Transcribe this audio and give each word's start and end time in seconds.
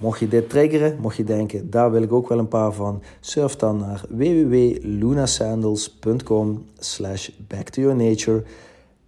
mocht 0.00 0.18
je 0.18 0.28
dit 0.28 0.50
triggeren, 0.50 0.98
mocht 1.00 1.16
je 1.16 1.24
denken, 1.24 1.70
daar 1.70 1.90
wil 1.90 2.02
ik 2.02 2.12
ook 2.12 2.28
wel 2.28 2.38
een 2.38 2.48
paar 2.48 2.72
van, 2.72 3.02
surf 3.20 3.56
dan 3.56 3.78
naar 3.78 4.02
www.lunasandals.com 4.08 6.66
slash 6.78 7.28
back 7.48 7.68
to 7.68 7.82
your 7.82 7.96
nature. 7.96 8.44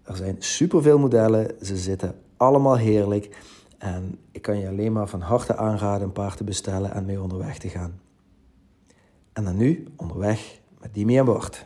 Er 0.02 0.16
zijn 0.16 0.36
superveel 0.38 0.98
modellen, 0.98 1.50
ze 1.62 1.76
zitten 1.76 2.14
allemaal 2.36 2.76
heerlijk 2.76 3.36
en 3.78 4.18
ik 4.30 4.42
kan 4.42 4.58
je 4.58 4.68
alleen 4.68 4.92
maar 4.92 5.08
van 5.08 5.20
harte 5.20 5.56
aanraden 5.56 6.06
een 6.06 6.12
paar 6.12 6.36
te 6.36 6.44
bestellen 6.44 6.92
en 6.92 7.04
mee 7.04 7.22
onderweg 7.22 7.58
te 7.58 7.68
gaan. 7.68 8.00
En 9.32 9.44
dan 9.44 9.56
nu 9.56 9.86
onderweg 9.96 10.58
met 10.80 10.94
Dimi 10.94 11.18
en 11.18 11.24
Bart. 11.24 11.64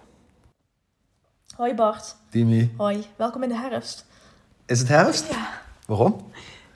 Hoi 1.57 1.75
Bart. 1.75 2.17
Dimi, 2.31 2.73
Hoi, 2.77 3.05
welkom 3.17 3.43
in 3.43 3.49
de 3.49 3.57
herfst. 3.57 4.07
is 4.67 4.79
het 4.79 4.89
herfst? 4.89 5.31
Ja. 5.31 5.49
Waarom? 5.87 6.17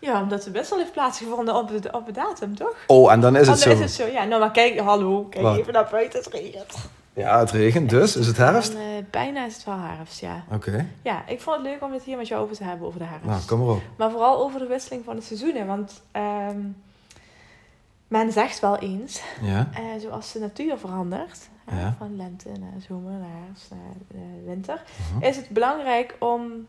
Ja, 0.01 0.23
omdat 0.23 0.49
best 0.53 0.71
wel 0.71 0.79
heeft 0.79 0.93
plaatsgevonden 0.93 1.55
op 1.55 1.83
de, 1.83 1.93
op 1.93 2.07
de 2.07 2.13
datum, 2.13 2.55
toch? 2.57 2.75
Oh, 2.87 3.13
en 3.13 3.21
dan 3.21 3.37
is 3.37 3.49
het 3.49 3.59
Oh, 3.59 3.65
dan 3.65 3.77
zo. 3.77 3.83
is 3.83 3.99
het 3.99 4.07
zo. 4.09 4.13
Ja, 4.15 4.25
nou 4.25 4.41
maar 4.41 4.51
kijk, 4.51 4.79
hallo, 4.79 5.25
kijk 5.31 5.43
Wat? 5.43 5.57
even 5.59 5.73
naar 5.73 5.89
buiten, 5.91 6.19
het 6.19 6.33
regent. 6.33 6.75
Ja, 7.13 7.39
het 7.39 7.51
regent, 7.51 7.91
dus 7.91 8.17
is 8.17 8.27
het 8.27 8.37
herfst? 8.37 8.75
En, 8.75 8.79
eh, 8.81 9.05
bijna 9.11 9.47
is 9.47 9.55
het 9.55 9.65
wel 9.65 9.79
herfst, 9.79 10.21
ja. 10.21 10.45
Oké, 10.53 10.87
Ja, 11.03 11.23
ik 11.27 11.41
vond 11.41 11.57
het 11.57 11.65
leuk 11.67 11.83
om 11.83 11.93
het 11.93 12.03
hier 12.03 12.17
met 12.17 12.29
jou 12.29 12.43
over 12.43 12.57
te 12.57 12.65
hebben, 12.65 12.87
over 12.87 12.99
de 12.99 13.05
herfst. 13.05 13.27
nou 13.27 13.41
kom 13.47 13.59
maar 13.59 13.69
op. 13.75 13.83
Maar 13.97 14.11
vooral 14.11 14.43
over 14.43 14.59
de 14.59 14.67
wisseling 14.67 15.05
van 15.05 15.17
de 15.17 15.23
seizoenen. 15.23 15.67
Want 15.67 16.03
ehm, 16.13 16.59
men 18.09 18.33
zegt 18.33 18.61
wel 18.61 18.77
eens, 18.79 19.21
Ja, 19.43 19.69
eh, 19.75 19.83
zoals 20.01 20.33
de 20.33 20.39
natuur 20.39 20.79
verandert, 20.79 21.49
Ja. 21.71 21.95
van 21.99 22.17
lente 22.17 22.49
naar 22.49 22.81
zomer, 22.89 23.13
naar 23.13 23.29
herfst, 23.47 23.71
naar 23.71 24.21
eh, 24.21 24.47
winter, 24.47 24.83
Mhm. 25.15 25.25
is 25.25 25.37
het 25.37 25.49
belangrijk 25.49 26.17
om, 26.19 26.67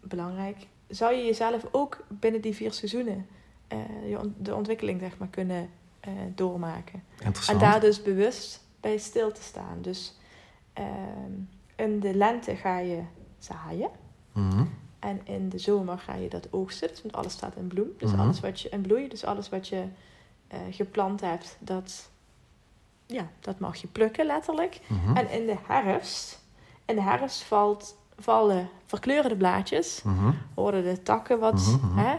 belangrijk, 0.00 0.56
zou 0.94 1.14
je 1.14 1.24
jezelf 1.24 1.66
ook 1.70 2.04
binnen 2.08 2.40
die 2.40 2.54
vier 2.54 2.72
seizoenen 2.72 3.26
ont- 4.18 4.34
de 4.46 4.54
ontwikkeling 4.54 5.00
zeg 5.00 5.18
maar 5.18 5.28
kunnen 5.28 5.70
eh, 6.00 6.12
doormaken. 6.34 7.02
En 7.48 7.58
daar 7.58 7.80
dus 7.80 8.02
bewust 8.02 8.64
bij 8.80 8.98
stil 8.98 9.32
te 9.32 9.42
staan. 9.42 9.78
Dus 9.80 10.18
ehm, 10.72 11.32
in 11.76 12.00
de 12.00 12.14
lente 12.14 12.56
ga 12.56 12.78
je 12.78 13.02
zaaien. 13.38 13.90
Mhm. 14.32 14.64
En 14.98 15.20
in 15.24 15.48
de 15.48 15.58
zomer 15.58 15.98
ga 15.98 16.14
je 16.14 16.28
dat 16.28 16.48
oogsten, 16.50 16.90
want 17.02 17.14
alles 17.14 17.32
staat 17.32 17.56
in 17.56 17.66
bloem. 17.66 17.88
Dus 17.98 18.10
Mhm. 18.10 18.20
alles 18.20 18.40
wat 18.40 18.60
je 18.60 18.68
in 18.68 18.80
bloei, 18.80 19.08
dus 19.08 19.24
alles 19.24 19.48
wat 19.48 19.68
je 19.68 19.84
eh, 20.48 20.58
geplant 20.70 21.20
hebt, 21.20 21.56
dat, 21.60 22.10
ja, 23.06 23.30
dat 23.40 23.58
mag 23.58 23.76
je 23.76 23.86
plukken 23.88 24.26
letterlijk. 24.26 24.80
Mhm. 24.88 25.16
En 25.16 25.30
in 25.30 25.46
de 25.46 25.56
herfst, 25.66 26.40
in 26.84 26.94
de 26.94 27.02
herfst 27.02 27.42
valt, 27.42 27.96
vallen 28.22 28.68
verkleuren 28.86 29.30
de 29.30 29.36
blaadjes, 29.36 30.00
Mhm. 30.04 30.30
worden 30.54 30.84
de 30.84 31.02
takken 31.02 31.38
wat, 31.38 31.54
Mhm, 31.54 31.86
mhm. 31.86 31.98
hè? 31.98 32.14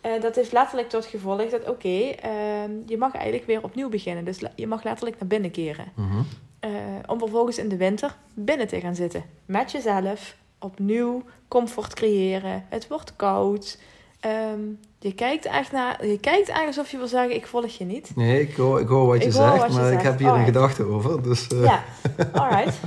Eh, 0.00 0.20
dat 0.22 0.34
heeft 0.34 0.52
letterlijk 0.52 0.88
tot 0.88 1.04
gevolg 1.04 1.50
dat, 1.50 1.68
oké, 1.68 1.88
ehm, 2.08 2.70
je 2.86 2.96
mag 2.98 3.14
eigenlijk 3.14 3.46
weer 3.46 3.62
opnieuw 3.62 3.88
beginnen. 3.88 4.24
Dus 4.24 4.38
je 4.56 4.66
mag 4.66 4.82
letterlijk 4.84 5.18
naar 5.18 5.28
binnen 5.28 5.50
keren. 5.50 5.84
Mhm. 5.94 6.22
Eh, 6.60 6.70
om 7.06 7.18
vervolgens 7.18 7.58
in 7.58 7.68
de 7.68 7.76
winter 7.76 8.16
binnen 8.34 8.68
te 8.68 8.80
gaan 8.80 8.94
zitten. 8.94 9.24
Met 9.46 9.72
jezelf. 9.72 10.36
Opnieuw 10.58 11.22
comfort 11.48 11.94
creëren. 11.94 12.64
Het 12.68 12.88
wordt 12.88 13.16
koud. 13.16 13.78
Ehm, 14.20 14.60
je, 14.98 15.12
kijkt 15.14 15.44
echt 15.44 15.72
naar, 15.72 16.06
je 16.06 16.18
kijkt 16.20 16.48
eigenlijk 16.48 16.66
alsof 16.66 16.90
je 16.90 16.96
wil 16.96 17.06
zeggen, 17.06 17.34
ik 17.34 17.46
volg 17.46 17.66
je 17.78 17.84
niet. 17.84 18.16
Nee, 18.16 18.40
ik 18.40 18.56
hoor, 18.56 18.80
ik 18.80 18.88
hoor 18.88 19.06
wat 19.06 19.20
je 19.20 19.26
Ik 19.26 19.32
zegt, 19.32 19.56
wat 19.58 19.74
je 19.74 19.80
maar 19.80 19.92
ik 19.92 20.00
heb 20.00 20.18
hier 20.18 20.28
een 20.28 20.44
gedachte 20.44 20.84
over. 20.84 21.22
Dus, 21.22 21.46
eh, 21.46 21.62
Ja, 21.62 21.82
alright. 22.32 22.78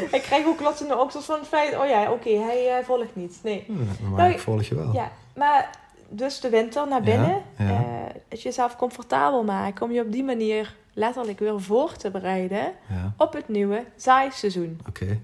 Ik 0.16 0.22
krijg 0.22 0.46
ook 0.46 0.56
klotsende 0.56 0.98
oksels 0.98 1.24
van 1.24 1.38
het 1.38 1.48
feit, 1.48 1.76
oh 1.78 1.86
ja, 1.86 2.12
oké, 2.12 2.30
hij 2.30 2.78
eh, 2.78 2.84
volgt 2.84 3.16
niet. 3.16 3.40
Nee. 3.42 3.66
maar 3.68 4.10
Nou, 4.20 4.30
ik 4.32 4.38
volg 4.38 4.62
je 4.62 4.74
wel. 4.74 4.92
Ja, 4.92 5.12
maar 5.36 5.70
dus 6.08 6.40
de 6.40 6.48
winter 6.48 6.88
naar 6.88 7.02
binnen. 7.02 7.42
ja. 7.58 7.64
eh, 7.66 8.14
het 8.28 8.42
jezelf 8.42 8.76
comfortabel 8.76 9.44
maken. 9.44 9.84
Om 9.86 9.92
je 9.92 10.00
op 10.00 10.12
die 10.12 10.24
manier 10.24 10.76
letterlijk 10.92 11.38
weer 11.38 11.60
voor 11.60 11.92
te 11.96 12.10
bereiden 12.10 12.72
op 13.16 13.32
het 13.32 13.48
nieuwe 13.48 13.84
zaaiseizoen. 13.96 14.80
oké. 14.88 15.20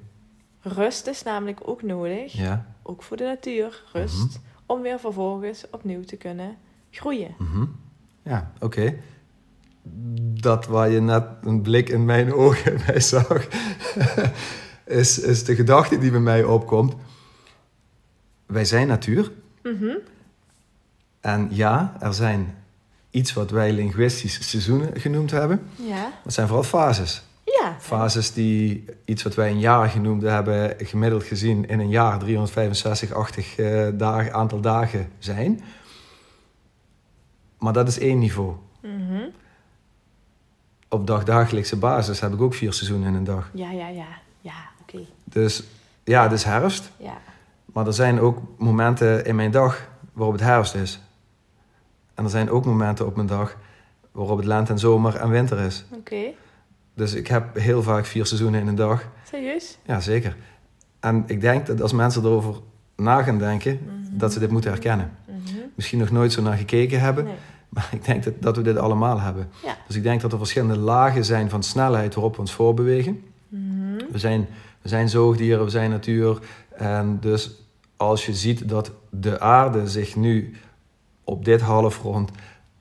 Rust 0.60 1.06
is 1.06 1.22
namelijk 1.22 1.60
ook 1.64 1.82
nodig, 1.82 2.32
Ja. 2.32 2.66
ook 2.82 3.02
voor 3.02 3.16
de 3.16 3.24
natuur, 3.24 3.82
rust, 3.92 4.16
Mhm. 4.16 4.38
om 4.66 4.80
weer 4.80 4.98
vervolgens 4.98 5.64
opnieuw 5.70 6.04
te 6.04 6.16
kunnen 6.16 6.56
groeien. 6.90 7.34
Mhm. 7.38 7.64
Ja, 8.22 8.52
oké. 8.60 8.94
Dat 10.40 10.66
waar 10.66 10.90
je 10.90 11.00
net 11.00 11.24
een 11.42 11.62
blik 11.62 11.88
in 11.88 12.04
mijn 12.04 12.32
ogen 12.44 12.80
bij 12.86 13.00
zag, 13.00 13.46
is, 14.84 15.18
is 15.18 15.44
de 15.44 15.54
gedachte 15.54 15.98
die 15.98 16.10
bij 16.10 16.20
mij 16.20 16.44
opkomt. 16.44 16.94
Wij 18.46 18.64
zijn 18.64 18.86
natuur. 18.86 19.30
Mhm. 19.62 19.96
En 21.20 21.48
ja, 21.50 21.96
er 22.00 22.14
zijn 22.14 22.54
iets 23.10 23.32
wat 23.32 23.50
wij 23.50 23.72
linguistisch 23.72 24.48
seizoenen 24.48 25.00
genoemd 25.00 25.30
hebben. 25.30 25.60
Ja. 25.76 26.12
Dat 26.24 26.32
zijn 26.32 26.46
vooral 26.46 26.64
fases. 26.64 27.22
Ja. 27.44 27.76
Fases 27.80 28.32
die 28.32 28.84
iets 29.04 29.22
wat 29.22 29.34
wij 29.34 29.50
een 29.50 29.58
jaar 29.58 29.88
genoemd 29.88 30.22
hebben, 30.22 30.74
gemiddeld 30.78 31.24
gezien 31.24 31.68
in 31.68 31.80
een 31.80 31.88
jaar 31.88 32.20
365-achtig 32.24 33.56
eh, 33.56 33.88
dagen, 33.94 34.32
aantal 34.32 34.60
dagen 34.60 35.08
zijn. 35.18 35.60
Maar 37.58 37.72
dat 37.72 37.88
is 37.88 37.98
één 37.98 38.18
niveau. 38.18 38.54
Mhm. 38.82 39.22
Op 40.88 41.06
dagdagelijkse 41.06 41.76
basis 41.76 42.20
heb 42.20 42.32
ik 42.32 42.40
ook 42.40 42.54
vier 42.54 42.72
seizoenen 42.72 43.08
in 43.08 43.14
een 43.14 43.24
dag. 43.24 43.50
Ja, 43.54 43.70
ja, 43.70 43.88
ja. 43.88 44.06
Ja, 44.40 44.54
oké. 44.82 44.98
Dus 45.24 45.62
ja, 46.04 46.22
het 46.22 46.32
is 46.32 46.44
herfst. 46.44 46.90
Ja. 46.96 47.16
Maar 47.64 47.86
er 47.86 47.92
zijn 47.92 48.20
ook 48.20 48.38
momenten 48.58 49.24
in 49.24 49.36
mijn 49.36 49.50
dag 49.50 49.88
waarop 50.12 50.34
het 50.34 50.44
herfst 50.44 50.74
is. 50.74 51.00
En 52.14 52.24
er 52.24 52.30
zijn 52.30 52.50
ook 52.50 52.64
momenten 52.64 53.06
op 53.06 53.14
mijn 53.14 53.26
dag 53.28 53.56
waarop 54.12 54.36
het 54.36 54.46
lente 54.46 54.72
en 54.72 54.78
zomer 54.78 55.16
en 55.16 55.28
winter 55.30 55.58
is. 55.58 55.84
Oké. 55.90 56.22
Dus 56.94 57.14
ik 57.14 57.26
heb 57.26 57.54
heel 57.56 57.82
vaak 57.82 58.06
vier 58.06 58.26
seizoenen 58.26 58.60
in 58.60 58.66
een 58.66 58.74
dag. 58.74 59.04
Serieus? 59.30 59.78
Ja, 59.86 60.00
zeker. 60.00 60.36
En 61.00 61.24
ik 61.26 61.40
denk 61.40 61.66
dat 61.66 61.82
als 61.82 61.92
mensen 61.92 62.22
erover 62.24 62.54
na 62.96 63.22
gaan 63.22 63.38
denken, 63.38 63.80
Mhm. 63.84 64.18
dat 64.18 64.32
ze 64.32 64.38
dit 64.38 64.50
moeten 64.50 64.70
herkennen. 64.70 65.16
Mhm. 65.26 65.56
Misschien 65.74 65.98
nog 65.98 66.10
nooit 66.10 66.32
zo 66.32 66.42
naar 66.42 66.56
gekeken 66.56 67.00
hebben, 67.00 67.24
Nee. 67.24 67.34
maar 67.74 67.88
ik 67.92 68.04
denk 68.04 68.24
dat, 68.24 68.34
dat 68.40 68.56
we 68.56 68.62
dit 68.62 68.76
allemaal 68.76 69.20
hebben. 69.20 69.48
Ja. 69.64 69.76
Dus 69.86 69.96
ik 69.96 70.02
denk 70.02 70.20
dat 70.20 70.32
er 70.32 70.38
verschillende 70.38 70.78
lagen 70.78 71.24
zijn 71.24 71.50
van 71.50 71.62
snelheid 71.62 72.14
waarop 72.14 72.34
we 72.34 72.40
ons 72.40 72.52
voorbewegen. 72.52 73.22
Mhm. 73.48 74.12
We 74.12 74.18
zijn, 74.18 74.48
we 74.82 74.88
zijn 74.88 75.08
zoogdieren, 75.08 75.64
we 75.64 75.70
zijn 75.70 75.90
natuur. 75.90 76.38
En 76.76 77.18
dus 77.20 77.50
als 77.96 78.26
je 78.26 78.34
ziet 78.34 78.68
dat 78.68 78.90
de 79.10 79.40
aarde 79.40 79.88
zich 79.88 80.16
nu 80.16 80.54
op 81.24 81.44
dit 81.44 81.60
halfrond 81.60 82.30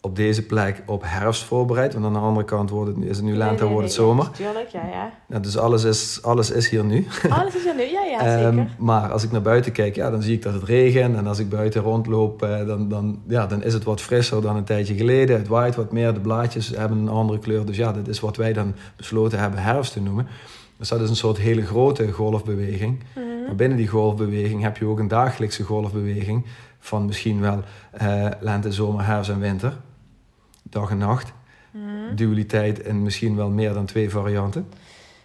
op 0.07 0.15
deze 0.15 0.45
plek 0.45 0.83
op 0.85 1.01
herfst 1.05 1.43
voorbereid. 1.43 1.93
Want 1.93 2.05
aan 2.05 2.13
de 2.13 2.19
andere 2.19 2.45
kant 2.45 2.69
wordt 2.69 2.95
het, 2.95 3.05
is 3.05 3.15
het 3.17 3.25
nu 3.25 3.35
lente 3.35 3.55
en 3.55 3.63
nee, 3.63 3.73
wordt 3.73 3.87
het 3.87 3.97
nee, 3.97 4.07
zomer. 4.07 4.25
ja, 4.25 4.31
Tuurlijk, 4.31 4.69
ja, 4.69 4.81
ja. 4.91 5.11
Ja, 5.27 5.39
dus 5.39 5.57
alles 5.57 5.83
is, 5.83 6.19
alles 6.21 6.51
is 6.51 6.69
hier 6.69 6.83
nu. 6.85 7.07
Alles 7.29 7.55
is 7.55 7.65
er 7.65 7.75
nu, 7.75 7.83
ja, 7.83 8.03
ja, 8.03 8.19
Ehm, 8.19 8.55
zeker. 8.55 8.71
maar 8.77 9.11
als 9.11 9.23
ik 9.23 9.31
naar 9.31 9.41
buiten 9.41 9.71
kijk, 9.71 9.95
ja, 9.95 10.09
dan 10.09 10.21
zie 10.21 10.33
ik 10.33 10.41
dat 10.41 10.53
het 10.53 10.63
regent. 10.63 11.15
En 11.15 11.27
als 11.27 11.39
ik 11.39 11.49
buiten 11.49 11.81
rondloop, 11.81 12.41
eh, 12.43 12.65
dan, 12.67 12.89
dan, 12.89 13.19
ja, 13.27 13.47
dan 13.47 13.63
is 13.63 13.73
het 13.73 13.83
wat 13.83 14.01
frisser 14.01 14.41
dan 14.41 14.55
een 14.55 14.63
tijdje 14.63 14.95
geleden. 14.95 15.37
Het 15.37 15.47
waait 15.47 15.75
wat 15.75 15.91
meer, 15.91 16.13
de 16.13 16.19
blaadjes 16.19 16.69
hebben 16.69 16.97
een 16.97 17.09
andere 17.09 17.39
kleur. 17.39 17.65
Dus 17.65 17.77
ja, 17.77 17.91
dat 17.91 18.07
is 18.07 18.19
wat 18.19 18.35
wij 18.37 18.53
dan 18.53 18.73
besloten 18.95 19.39
hebben 19.39 19.59
herfst 19.59 19.93
te 19.93 20.01
noemen. 20.01 20.27
Dus 20.77 20.89
dat 20.89 21.01
is 21.01 21.09
een 21.09 21.15
soort 21.15 21.37
hele 21.37 21.65
grote 21.65 22.11
golfbeweging. 22.11 23.03
Mhm. 23.15 23.25
Maar 23.45 23.55
binnen 23.55 23.77
die 23.77 23.87
golfbeweging 23.87 24.61
heb 24.61 24.77
je 24.77 24.85
ook 24.85 24.99
een 24.99 25.07
dagelijkse 25.07 25.63
golfbeweging. 25.63 26.45
Van 26.79 27.05
misschien 27.05 27.41
wel 27.41 27.59
eh, 27.91 28.25
lente, 28.39 28.71
zomer, 28.71 29.05
herfst 29.05 29.29
en 29.29 29.39
winter. 29.39 29.73
Dag 30.69 30.89
en 30.89 30.97
nacht. 30.97 31.33
Mhm. 31.71 32.15
Dualiteit 32.15 32.79
in 32.79 33.03
misschien 33.03 33.35
wel 33.35 33.49
meer 33.49 33.73
dan 33.73 33.85
twee 33.85 34.09
varianten. 34.09 34.69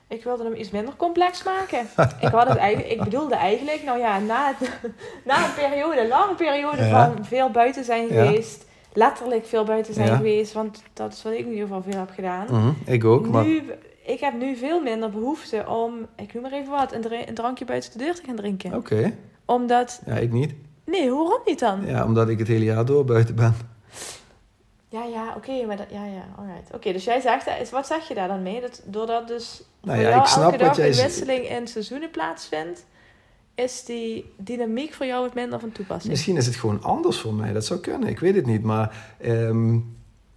Ik 0.08 0.24
wilde 0.24 0.44
hem 0.44 0.54
iets 0.54 0.70
minder 0.70 0.94
complex 0.96 1.42
maken. 1.44 1.86
ik, 2.26 2.28
had 2.28 2.48
het 2.48 2.56
eigenlijk, 2.58 2.92
ik 2.92 3.02
bedoelde 3.04 3.34
eigenlijk, 3.34 3.82
nou 3.84 3.98
ja, 3.98 4.18
na, 4.18 4.54
het, 4.58 4.70
na 5.26 5.44
een 5.44 5.54
periode, 5.54 6.00
een 6.00 6.08
lange 6.08 6.34
periode 6.34 6.82
Ja. 6.84 7.12
van 7.14 7.24
veel 7.24 7.50
buiten 7.50 7.84
zijn 7.84 8.08
geweest. 8.08 8.64
Letterlijk 8.92 9.46
veel 9.46 9.64
buiten 9.64 9.94
zijn 9.94 10.16
geweest. 10.16 10.52
Want 10.52 10.82
dat 10.92 11.12
is 11.12 11.22
wat 11.22 11.32
ik 11.32 11.38
in 11.38 11.48
ieder 11.50 11.62
geval 11.66 11.82
veel 11.82 11.98
heb 11.98 12.10
gedaan. 12.14 12.46
Mhm, 12.50 12.70
ik 12.84 13.04
ook, 13.04 13.28
maar 13.28 13.44
Nu, 13.44 13.62
ik 14.06 14.20
heb 14.20 14.34
nu 14.38 14.56
veel 14.56 14.80
minder 14.82 15.10
behoefte 15.10 15.64
om, 15.68 15.94
ik 16.16 16.34
noem 16.34 16.42
maar 16.42 16.52
even 16.52 16.70
wat, 16.70 16.92
een 16.92 17.34
drankje 17.34 17.64
buiten 17.64 17.92
de 17.92 17.98
deur 18.04 18.14
te 18.14 18.22
gaan 18.26 18.36
drinken. 18.36 18.74
oké. 18.74 19.12
Omdat, 19.44 20.02
Ja, 20.06 20.14
ik 20.14 20.32
niet. 20.32 20.54
nee, 20.84 21.10
waarom 21.10 21.40
niet 21.44 21.58
dan? 21.58 21.86
Ja, 21.86 22.04
omdat 22.04 22.28
ik 22.28 22.38
het 22.38 22.48
hele 22.48 22.64
jaar 22.64 22.84
door 22.84 23.04
buiten 23.04 23.34
ben. 23.34 23.54
Ja, 24.92 25.04
ja, 25.04 25.34
oké, 25.36 25.66
maar 25.66 25.76
dat, 25.76 25.86
ja, 25.90 26.04
ja, 26.04 26.24
alright. 26.38 26.74
Oké, 26.74 26.92
dus 26.92 27.04
jij 27.04 27.20
zegt, 27.20 27.46
eh, 27.46 27.60
is- 27.60 27.70
wat 27.70 27.86
zeg 27.86 28.08
je 28.08 28.14
daar 28.14 28.28
dan 28.28 28.42
mee? 28.42 28.60
Dat, 28.60 28.82
doordat 28.84 29.28
dus 29.28 29.62
Nou 29.82 30.00
ja, 30.00 30.20
ik 30.20 30.26
snap 30.26 30.44
elke 30.52 30.56
dag 30.64 30.78
een 30.78 30.84
wisseling 30.92 31.48
in 31.48 31.66
seizoenen 31.66 32.10
plaatsvindt, 32.10 32.84
is 33.54 33.84
die 33.84 34.32
dynamiek 34.36 34.94
voor 34.94 35.06
jou 35.06 35.22
wat 35.22 35.34
minder 35.34 35.60
van 35.60 35.72
toepassing. 35.72 36.12
Misschien 36.12 36.36
is 36.36 36.46
het 36.46 36.56
gewoon 36.56 36.82
anders 36.82 37.18
voor 37.18 37.34
mij. 37.34 37.52
Dat 37.52 37.64
zou 37.66 37.80
kunnen. 37.80 38.08
Ik 38.08 38.18
weet 38.20 38.34
het 38.34 38.46
niet. 38.46 38.62
Maar, 38.62 39.14
ehm, 39.20 39.78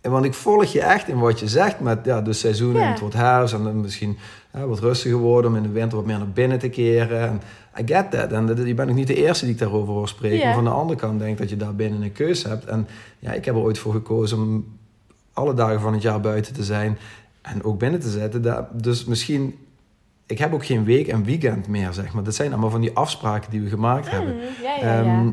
want 0.02 0.26
ik 0.26 0.34
volg 0.34 0.66
je 0.66 0.82
echt 0.82 1.08
in 1.08 1.20
wat 1.20 1.40
je 1.40 1.48
zegt 1.48 1.80
met 1.80 2.06
ja, 2.06 2.22
de 2.22 2.34
seizoenen. 2.34 2.82
Ja. 2.82 2.90
Het 2.90 3.00
wordt 3.00 3.16
herfst 3.16 3.54
en 3.54 3.64
dan 3.64 3.82
misschien 3.82 4.18
wat 4.64 4.80
rustiger 4.80 5.18
worden 5.18 5.52
om 5.52 5.58
in 5.58 5.64
de 5.64 5.70
winter 5.70 5.98
wat 5.98 6.06
meer 6.08 6.18
naar 6.18 6.30
binnen 6.30 6.60
te 6.60 6.70
keren. 6.70 7.22
En 7.22 7.42
I 7.80 7.94
get 7.94 8.12
that. 8.12 8.32
En 8.32 8.46
dat- 8.46 8.58
je 8.68 8.74
bent 8.74 8.90
ook 8.90 8.96
niet 8.96 9.08
de 9.08 9.16
eerste 9.16 9.46
die 9.46 9.54
ik 9.54 9.60
daarover 9.60 9.94
hoor 9.94 10.08
spreken. 10.08 10.38
Maar 10.46 10.54
van 10.56 10.64
de 10.64 10.70
andere 10.70 11.00
kant 11.00 11.20
denk 11.20 11.32
ik 11.32 11.38
dat 11.38 11.50
je 11.50 11.58
daar 11.58 11.76
binnen 11.76 12.02
een 12.02 12.12
keuze 12.12 12.48
hebt. 12.48 12.66
En 12.66 12.88
ja, 13.20 13.32
ik 13.32 13.46
heb 13.46 13.56
er 13.56 13.62
ooit 13.62 13.78
voor 13.78 13.94
gekozen 13.94 14.38
om 14.38 14.66
alle 15.34 15.54
dagen 15.54 15.80
van 15.82 15.94
het 15.94 16.02
jaar 16.02 16.20
buiten 16.20 16.54
te 16.54 16.64
zijn. 16.64 16.98
En 17.42 17.64
ook 17.64 17.80
binnen 17.80 18.00
te 18.00 18.10
zitten. 18.10 18.42
Daar- 18.42 18.68
Dus 18.74 19.06
misschien... 19.06 19.56
Ik 20.28 20.38
heb 20.38 20.54
ook 20.54 20.66
geen 20.66 20.84
week 20.84 21.08
en 21.08 21.24
weekend 21.24 21.68
meer, 21.68 21.94
zeg 21.94 22.14
maar. 22.14 22.24
Dat 22.24 22.36
zijn 22.36 22.52
allemaal 22.52 22.70
van 22.70 22.82
die 22.82 22.96
afspraken 22.96 23.52
die 23.52 23.62
we 23.62 23.70
gemaakt 23.70 24.10
hebben. 24.10 24.34
Mm, 24.34 24.40
ja, 24.64 24.76
ja, 24.82 24.86
ja. 25.02 25.02
Ehm, 25.04 25.30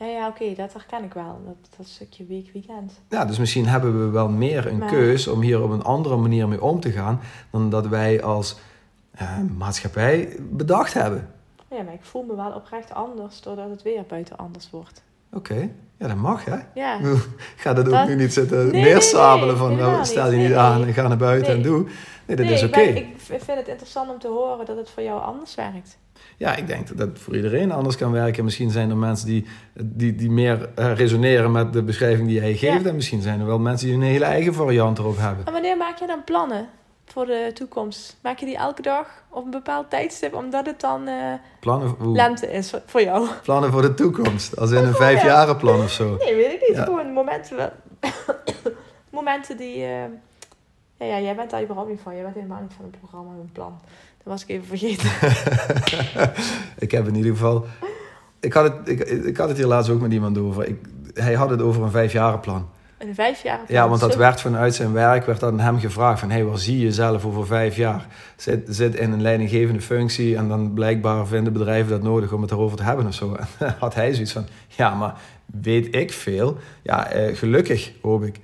ja, 0.00 0.06
ja, 0.06 0.28
oké, 0.28 0.54
dat 0.54 0.72
herken 0.72 1.04
ik 1.04 1.12
wel. 1.14 1.40
Dat, 1.46 1.76
dat 1.76 1.86
stukje 1.86 2.24
week, 2.26 2.50
weekend. 2.52 3.00
Ja, 3.08 3.24
dus 3.24 3.38
misschien 3.38 3.66
hebben 3.66 4.04
we 4.04 4.10
wel 4.10 4.28
meer 4.28 4.66
een 4.66 4.78
Maar- 4.78 4.88
keus 4.90 5.28
om 5.28 5.40
hier 5.40 5.62
op 5.62 5.70
een 5.70 5.82
andere 5.82 6.16
manier 6.16 6.48
mee 6.48 6.62
om 6.62 6.80
te 6.80 6.90
gaan 6.90 7.20
dan 7.50 7.70
dat 7.70 7.86
wij 7.86 8.22
als 8.22 8.56
eh, 9.10 9.38
maatschappij 9.56 10.36
bedacht 10.40 10.92
hebben. 10.94 11.28
Ja, 11.70 11.82
maar 11.82 11.94
ik 11.94 12.04
voel 12.04 12.22
me 12.22 12.36
wel 12.36 12.52
oprecht 12.52 12.92
anders 12.94 13.40
doordat 13.40 13.70
het 13.70 13.82
weer 13.82 14.04
buiten 14.08 14.36
anders 14.38 14.70
wordt. 14.70 15.02
Oké, 15.32 15.70
ja, 15.98 16.06
dat 16.08 16.16
mag 16.16 16.44
hè. 16.44 16.56
Ja, 16.74 16.98
Ik 16.98 17.56
ga 17.56 17.74
dat 17.74 17.92
ook 17.92 18.06
nu 18.06 18.14
niet 18.14 18.32
zitten 18.32 18.70
Nee, 18.70 18.82
neersabelen 18.82 19.58
nee, 19.58 19.66
nee, 19.68 19.76
van 19.76 19.92
nou, 19.92 20.04
stel 20.04 20.30
je 20.30 20.36
niet 20.36 20.48
Nee, 20.48 20.58
aan 20.58 20.84
en 20.84 20.92
ga 20.92 21.08
naar 21.08 21.16
buiten 21.16 21.52
en 21.52 21.62
doe. 21.62 21.86
Nee, 22.26 22.36
dat 22.36 22.46
is 22.46 22.62
oké. 22.62 22.80
ik 22.80 23.14
vind 23.26 23.58
het 23.58 23.68
interessant 23.68 24.10
om 24.10 24.18
te 24.18 24.28
horen 24.28 24.66
dat 24.66 24.76
het 24.76 24.90
voor 24.90 25.02
jou 25.02 25.22
anders 25.22 25.54
werkt. 25.54 25.98
Ja, 26.36 26.56
ik 26.56 26.66
denk 26.66 26.88
dat 26.88 26.96
dat 26.96 27.08
voor 27.18 27.36
iedereen 27.36 27.72
anders 27.72 27.96
kan 27.96 28.12
werken. 28.12 28.44
Misschien 28.44 28.70
zijn 28.70 28.90
er 28.90 28.96
mensen 28.96 29.26
die, 29.26 29.46
die, 29.82 30.14
die 30.14 30.30
meer 30.30 30.68
eh, 30.74 30.92
resoneren 30.92 31.52
met 31.52 31.72
de 31.72 31.82
beschrijving 31.82 32.28
die 32.28 32.40
jij 32.40 32.54
geeft. 32.54 32.82
Ja. 32.82 32.88
En 32.88 32.94
misschien 32.94 33.22
zijn 33.22 33.40
er 33.40 33.46
wel 33.46 33.58
mensen 33.58 33.86
die 33.86 33.96
een 33.96 34.02
hele 34.02 34.24
eigen 34.24 34.54
variant 34.54 34.98
erop 34.98 35.18
hebben. 35.18 35.46
En 35.46 35.52
wanneer 35.52 35.76
maak 35.76 35.98
je 35.98 36.06
dan 36.06 36.24
plannen 36.24 36.68
voor 37.12 37.26
de 37.26 37.50
toekomst? 37.54 38.16
Maak 38.22 38.38
je 38.38 38.46
die 38.46 38.56
elke 38.56 38.82
dag 38.82 39.06
op 39.28 39.44
een 39.44 39.50
bepaald 39.50 39.90
tijdstip, 39.90 40.34
omdat 40.34 40.66
het 40.66 40.80
dan 40.80 41.06
eh, 41.08 41.32
Plannen, 41.60 41.88
hoe- 41.98 42.16
lente 42.16 42.52
is 42.52 42.74
voor- 42.86 43.02
jou? 43.02 43.28
plannen 43.42 43.72
voor 43.72 43.82
de 43.82 43.94
toekomst. 43.94 44.56
Als 44.56 44.70
in 44.70 44.76
een 44.76 44.84
ja. 44.86 44.92
vijfjarenplan 44.94 45.80
of 45.82 45.90
zo. 45.90 46.16
Nee, 46.18 46.34
weet 46.34 46.52
ik 46.52 46.68
niet. 46.68 46.76
Ja. 46.76 46.84
Gewoon 46.84 47.12
momenten, 47.12 47.72
momenten 49.10 49.56
die... 49.56 49.74
eh, 49.84 50.04
ja, 50.96 51.06
ja, 51.06 51.20
jij 51.20 51.34
bent 51.36 51.50
daar 51.50 51.62
überhaupt 51.62 51.90
niet 51.90 52.00
van. 52.02 52.14
Jij 52.14 52.22
bent 52.22 52.34
helemaal 52.34 52.60
niet 52.60 52.72
van 52.76 52.84
een 52.84 52.94
programma 52.98 53.32
en 53.32 53.40
een 53.40 53.52
plan. 53.52 53.78
Dat 54.16 54.32
was 54.32 54.42
ik 54.42 54.48
even 54.48 54.66
vergeten. 54.66 55.10
ik 56.84 56.90
heb 56.90 57.06
in 57.06 57.14
ieder 57.14 57.30
geval. 57.32 57.64
Ik 58.40 58.52
had, 58.52 58.64
het, 58.64 58.88
ik, 58.88 59.00
ik 59.08 59.36
had 59.36 59.48
het 59.48 59.56
hier 59.56 59.66
laatst 59.66 59.90
ook 59.90 60.00
met 60.00 60.12
iemand 60.12 60.38
over. 60.38 60.66
Ik, 60.68 60.78
hij 61.14 61.34
had 61.34 61.50
het 61.50 61.62
over 61.62 61.82
een 61.82 61.90
vijfjarenplan. 61.90 62.68
Een 63.00 63.14
vijf 63.14 63.42
jaar. 63.42 63.60
Ja, 63.68 63.88
want 63.88 64.00
dat 64.00 64.16
werd 64.16 64.40
vanuit 64.40 64.74
zijn 64.74 64.92
werk 64.92 65.26
werd 65.26 65.42
aan 65.42 65.60
hem 65.60 65.78
gevraagd 65.78 66.20
van... 66.20 66.30
Hey, 66.30 66.44
waar 66.44 66.58
zie 66.58 66.78
je 66.78 66.84
jezelf 66.84 67.24
over 67.24 67.46
vijf 67.46 67.76
jaar? 67.76 68.06
Zit, 68.36 68.66
zit 68.68 68.94
in 68.94 69.12
een 69.12 69.22
leidinggevende 69.22 69.80
functie 69.80 70.36
en 70.36 70.48
dan 70.48 70.72
blijkbaar 70.74 71.26
vinden 71.26 71.52
bedrijven 71.52 71.90
dat 71.90 72.02
nodig 72.02 72.32
om 72.32 72.42
het 72.42 72.50
erover 72.50 72.76
te 72.76 72.82
hebben 72.82 73.06
of 73.06 73.14
zo. 73.14 73.36
En 73.58 73.76
had 73.78 73.94
hij 73.94 74.12
zoiets 74.12 74.32
van, 74.32 74.46
ja, 74.68 74.94
maar 74.94 75.14
weet 75.46 75.94
ik 75.94 76.12
veel? 76.12 76.56
Ja, 76.82 77.06
eh, 77.10 77.36
gelukkig 77.36 77.92
hoop 78.02 78.24
ik. 78.24 78.40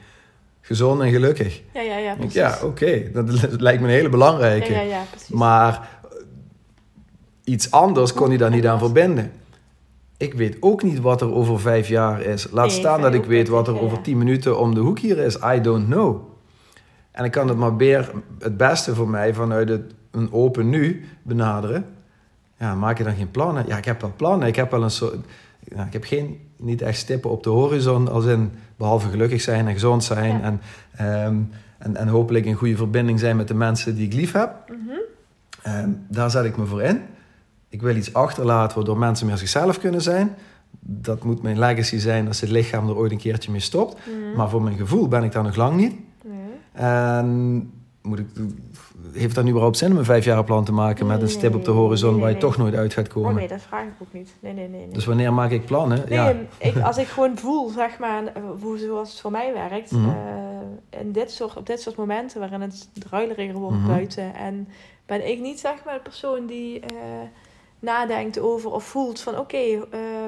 Gezond 0.61 1.03
en 1.03 1.11
gelukkig. 1.11 1.63
Ja, 1.75 1.81
ja, 1.81 1.97
ja, 1.97 2.15
precies. 2.15 2.35
ja, 2.35 2.59
oké, 2.63 3.11
dat 3.13 3.61
lijkt 3.61 3.81
me 3.81 3.89
een 3.89 3.95
hele 3.95 4.09
belangrijke. 4.09 4.73
ja, 4.73 4.81
ja, 4.81 4.87
ja, 4.87 5.03
precies. 5.11 5.29
Maar 5.29 5.89
iets 7.45 7.71
anders 7.71 8.13
kon 8.13 8.29
hij 8.29 8.37
daar 8.37 8.51
niet 8.51 8.67
aan 8.67 8.79
verbinden. 8.79 9.33
Ik 10.19 10.35
weet 10.35 10.57
ook 10.61 10.83
niet 10.83 11.01
wat 11.01 11.21
er 11.21 11.35
over 11.35 11.61
vijf 11.61 11.89
jaar 11.89 12.23
is. 12.23 12.47
Laat 12.51 12.67
Nee, 12.67 12.79
staan 12.79 13.01
dat 13.01 13.15
ik 13.15 13.25
weet 13.25 13.49
wat 13.49 13.69
er 13.69 13.81
over 13.81 13.97
ja. 13.97 14.03
tien 14.03 14.19
minuten 14.19 14.59
om 14.59 14.75
de 14.75 14.81
hoek 14.81 14.99
hier 14.99 15.19
is. 15.19 15.37
I 15.37 15.61
don't 15.61 15.87
know. 15.87 16.35
En 17.11 17.25
ik 17.25 17.31
kan 17.31 17.49
het 17.49 17.57
maar 17.57 17.75
meer 17.75 18.11
het 18.39 18.57
beste 18.57 18.95
voor 18.95 19.09
mij 19.09 19.35
vanuit 19.35 19.69
het, 19.69 19.95
een 20.11 20.33
open 20.33 20.69
nu 20.69 21.05
benaderen. 21.23 21.87
Ja, 22.59 22.75
maak 22.75 22.99
je 22.99 23.05
dan 23.05 23.15
geen 23.15 23.31
plannen? 23.31 23.65
Ja, 23.67 23.77
ik 23.77 23.85
heb 23.85 24.01
wel 24.01 24.13
plannen. 24.17 24.49
Ik 24.49 24.57
heb 24.57 24.71
wel 24.71 24.83
een 24.83 24.91
soort... 24.91 25.17
Ik 25.65 25.93
heb 25.93 26.05
geen, 26.05 26.41
niet 26.57 26.83
echt 26.83 26.99
stippen 26.99 27.31
op 27.31 27.43
de 27.43 27.51
horizon. 27.51 28.09
Als 28.09 28.25
in, 28.25 28.53
behalve 28.77 29.09
gelukkig 29.09 29.41
zijn 29.41 29.67
en 29.67 29.73
gezond 29.73 30.05
zijn. 30.05 30.39
Ja. 30.39 30.43
En, 30.43 30.61
ehm, 30.97 31.37
en, 31.79 31.97
en 31.97 32.09
hopelijk 32.09 32.45
in 32.45 32.55
goede 32.55 32.77
verbinding 32.77 33.21
zijn 33.21 33.37
met 33.37 33.49
de 33.49 33.55
mensen 33.55 33.95
die 33.95 34.07
ik 34.07 34.13
lief 34.13 34.33
heb. 34.33 34.51
Mhm. 34.69 34.99
Ehm, 35.63 35.91
daar 36.09 36.31
zet 36.31 36.45
ik 36.45 36.57
me 36.57 36.67
voor 36.67 36.83
in. 36.83 37.03
Ik 37.69 37.83
wil 37.83 37.97
iets 37.97 38.13
achterlaten 38.15 38.77
waardoor 38.77 38.99
mensen 38.99 39.27
meer 39.27 39.37
zichzelf 39.37 39.79
kunnen 39.79 40.03
zijn. 40.03 40.35
Dat 40.81 41.25
moet 41.25 41.43
mijn 41.43 41.59
legacy 41.59 41.99
zijn 41.99 42.27
als 42.27 42.41
het 42.41 42.51
lichaam 42.51 42.89
er 42.89 42.97
ooit 42.97 43.13
een 43.13 43.19
keertje 43.19 43.51
mee 43.51 43.61
stopt. 43.61 43.97
Mhm. 44.07 44.37
Maar 44.37 44.49
voor 44.51 44.63
mijn 44.63 44.77
gevoel 44.77 45.09
ben 45.09 45.23
ik 45.25 45.33
daar 45.33 45.43
nog 45.43 45.57
lang 45.57 45.77
niet. 45.77 45.95
Nee. 46.25 46.35
En 46.73 47.71
moet 48.03 48.19
ik, 48.19 48.27
heeft 49.13 49.35
dat 49.35 49.45
nu 49.45 49.49
überhaupt 49.51 49.77
zin 49.79 49.91
om 49.93 49.97
een 49.99 50.05
vijfjarenplan 50.05 50.65
te 50.65 50.73
maken 50.73 51.07
met 51.07 51.23
een 51.23 51.29
stip 51.29 51.55
op 51.55 51.65
de 51.65 51.71
horizon 51.71 52.13
Nee, 52.13 52.21
waar 52.21 52.31
je 52.31 52.37
toch 52.37 52.57
nooit 52.57 52.75
uit 52.75 52.93
gaat 52.93 53.07
Oh 53.09 53.13
komen? 53.15 53.35
nee, 53.35 53.49
dat 53.49 53.61
vraag 53.63 53.83
ik 53.85 53.93
ook 54.03 54.13
niet. 54.13 54.31
Nee, 54.41 54.53
nee, 54.53 54.69
nee. 54.69 54.81
nee. 54.81 54.93
Dus 54.95 55.05
wanneer 55.05 55.33
maak 55.33 55.51
ik 55.51 55.65
plannen? 55.65 55.99
Nee, 56.09 56.19
ja. 56.19 56.35
ik, 56.59 56.77
als 56.81 56.97
ik 56.99 57.07
gewoon 57.07 57.39
voel, 57.39 57.69
zeg 57.69 57.99
maar, 57.99 58.23
hoe, 58.61 58.79
zoals 58.79 59.11
het 59.11 59.21
voor 59.21 59.31
mij 59.31 59.53
werkt, 59.53 59.91
Mhm. 59.91 60.09
eh, 60.09 61.01
in 61.01 61.13
dit 61.13 61.31
soort, 61.31 61.57
op 61.57 61.67
dit 61.67 61.81
soort 61.81 61.97
momenten 61.97 62.41
waarin 62.41 62.61
het 62.61 62.89
druileriger 62.93 63.55
wordt 63.55 63.77
Mhm. 63.79 63.87
buiten, 63.87 64.35
en 64.35 64.69
ben 65.07 65.29
ik 65.31 65.41
niet, 65.41 65.61
zeg 65.61 65.75
maar, 65.85 65.95
de 65.95 66.01
persoon 66.01 66.47
die 66.47 66.81
eh, 66.81 66.87
nadenkt 67.87 68.39
over 68.39 68.71
of 68.73 68.85
voelt 68.85 69.21
van, 69.21 69.39
oké, 69.39 69.57
eh, 69.57 70.25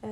eh, 0.00 0.10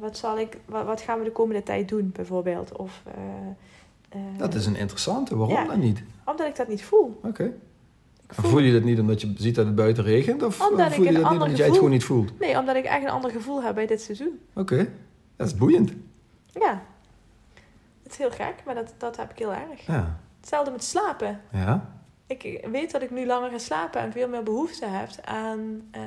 wat 0.00 0.16
zal 0.16 0.38
ik, 0.38 0.58
wat, 0.66 0.84
wat 0.84 1.00
gaan 1.00 1.18
we 1.18 1.24
de 1.24 1.32
komende 1.32 1.62
tijd 1.62 1.88
doen, 1.88 2.10
bijvoorbeeld, 2.14 2.76
of 2.76 3.02
eh, 3.04 4.18
Dat 4.38 4.54
is 4.54 4.66
een 4.66 4.76
interessante. 4.76 5.36
Waarom 5.36 5.56
Ja. 5.56 5.64
dan 5.64 5.78
niet? 5.80 6.02
omdat 6.24 6.46
ik 6.46 6.56
dat 6.56 6.68
niet 6.68 6.84
voel. 6.84 7.20
Oké. 7.22 7.52
Voel 8.28 8.60
je 8.60 8.72
dat 8.72 8.82
niet 8.82 9.00
omdat 9.00 9.20
je 9.20 9.32
ziet 9.36 9.54
dat 9.54 9.66
het 9.66 9.74
buiten 9.74 10.04
regent? 10.04 10.42
Of 10.42 10.70
Omdat 10.70 10.94
voel 10.94 11.04
je 11.04 11.12
dat 11.12 11.30
niet 11.30 11.40
omdat 11.40 11.56
jij 11.56 11.66
het 11.66 11.74
gewoon 11.74 11.90
niet 11.90 12.04
voelt? 12.04 12.38
Nee, 12.38 12.58
omdat 12.58 12.76
ik 12.76 12.84
echt 12.84 13.02
een 13.02 13.10
ander 13.10 13.30
gevoel 13.30 13.62
heb 13.62 13.74
bij 13.74 13.86
dit 13.86 14.00
seizoen. 14.00 14.40
Oké. 14.54 14.88
Dat 15.36 15.46
is 15.46 15.54
boeiend. 15.56 15.92
Ja. 16.52 16.82
Het 18.02 18.12
is 18.12 18.18
heel 18.18 18.30
gek, 18.30 18.54
maar 18.64 18.74
dat, 18.74 18.94
dat 18.98 19.16
heb 19.16 19.30
ik 19.30 19.38
heel 19.38 19.52
erg. 19.52 19.86
Ja. 19.86 20.18
Hetzelfde 20.40 20.70
met 20.70 20.84
slapen. 20.84 21.40
Ja. 21.52 21.95
Ik 22.26 22.66
weet 22.70 22.90
dat 22.90 23.02
ik 23.02 23.10
nu 23.10 23.26
langer 23.26 23.50
ga 23.50 23.58
slapen 23.58 24.00
en 24.00 24.12
veel 24.12 24.28
meer 24.28 24.42
behoefte 24.42 24.86
heb 24.86 25.08
aan 25.24 25.88
eh, 25.90 26.02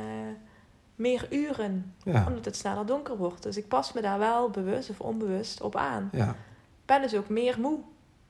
meer 0.95 1.27
uren. 1.29 1.93
Ja. 2.03 2.25
Omdat 2.27 2.45
het 2.45 2.55
sneller 2.55 2.85
donker 2.85 3.17
wordt. 3.17 3.43
Dus 3.43 3.57
ik 3.57 3.67
pas 3.67 3.93
me 3.93 4.01
daar 4.01 4.19
wel 4.19 4.49
bewust 4.49 4.89
of 4.89 4.99
onbewust 4.99 5.61
op 5.61 5.75
aan. 5.75 6.09
Ja. 6.11 6.29
Ik 6.29 6.85
ben 6.85 7.01
dus 7.01 7.15
ook 7.15 7.29
meer 7.29 7.59
moe. 7.59 7.79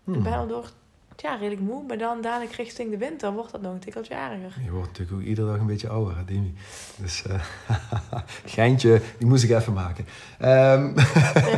Ik 0.05 0.13
Hm. 0.13 0.23
ben 0.23 0.33
al 0.33 0.47
door 0.47 0.71
ja, 1.15 1.35
redelijk 1.35 1.61
moe. 1.61 1.83
Maar 1.87 1.97
dan 1.97 2.21
dadelijk 2.21 2.51
richting 2.51 2.91
de 2.91 2.97
winter 2.97 3.31
wordt 3.33 3.51
dat 3.51 3.61
nog 3.61 3.73
een 3.73 3.79
tikkeltje 3.79 4.13
erger. 4.13 4.63
Je 4.63 4.71
wordt 4.71 4.87
natuurlijk 4.87 5.17
ook 5.17 5.23
iedere 5.27 5.47
dag 5.51 5.59
een 5.59 5.65
beetje 5.65 5.89
ouder, 5.89 6.17
hè, 6.17 6.25
Demi. 6.25 6.53
Dus 6.97 7.23
uh, 7.27 7.43
geintje, 8.55 9.01
die 9.17 9.27
moest 9.27 9.43
ik 9.43 9.49
even 9.49 9.73
maken. 9.73 10.05
Um, 10.41 10.93
ja, 10.95 11.03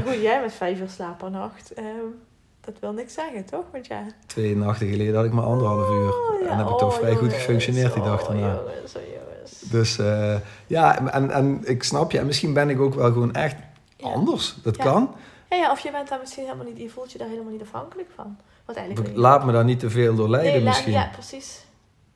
goed, 0.06 0.22
jij 0.30 0.42
met 0.42 0.54
vijf 0.54 0.80
uur 0.80 0.90
slaap 0.90 1.18
per 1.18 1.32
nacht. 1.32 1.78
Um, 1.78 2.22
dat 2.62 2.80
wil 2.80 2.92
niks 2.92 3.14
zeggen, 3.14 3.46
toch? 3.46 3.66
Want 3.72 3.88
ja. 3.88 4.06
Twee 4.26 4.56
nachten 4.56 4.88
geleden 4.88 5.16
had 5.16 5.26
ik 5.26 5.32
maar 5.32 5.44
anderhalf 5.44 5.90
uur. 5.90 6.14
Oh, 6.14 6.42
ja. 6.42 6.50
En 6.50 6.58
heb 6.58 6.68
ik 6.68 6.78
toch 6.78 6.94
oh, 6.94 7.00
vrij 7.00 7.16
goed 7.16 7.34
gefunctioneerd 7.34 7.94
die 7.94 8.04
dag 8.04 8.28
daarna. 8.28 8.56
Oh, 8.56 8.72
jongens, 8.74 8.96
oh, 8.96 9.02
jongens. 9.02 9.60
Dus 9.60 9.98
uh, 9.98 10.36
ja, 10.68 11.12
en, 11.12 11.32
en 11.32 11.62
ik 11.64 11.84
snap 11.84 12.12
je. 12.12 12.20
En 12.20 12.26
misschien 12.26 12.54
ben 12.54 12.70
ik 12.70 12.80
ook 12.80 12.94
wel 12.94 13.12
gewoon 13.12 13.34
echt 13.34 13.56
anders. 14.02 14.56
Dat 14.64 14.78
kan. 14.78 15.16
Ja, 15.50 15.58
ja, 15.58 15.72
of 15.72 15.80
je 15.80 15.92
bent 15.92 16.10
daar 16.10 16.20
misschien 16.20 16.44
helemaal 16.44 16.66
niet, 16.66 16.78
je 16.78 16.90
voelt 16.90 17.12
je 17.12 17.18
daar 17.18 17.28
helemaal 17.28 17.52
niet 17.52 17.62
afhankelijk 17.62 18.10
van. 18.16 18.38
Wat 18.66 18.76
eigenlijk 18.76 19.16
Laat 19.16 19.46
me 19.46 19.52
daar 19.52 19.64
niet 19.64 19.80
te 19.80 19.90
veel 19.90 20.16
door 20.16 20.30
leiden 20.30 20.54
nee, 20.54 20.64
misschien. 20.64 20.92
Ja, 20.92 21.10
precies. 21.14 21.66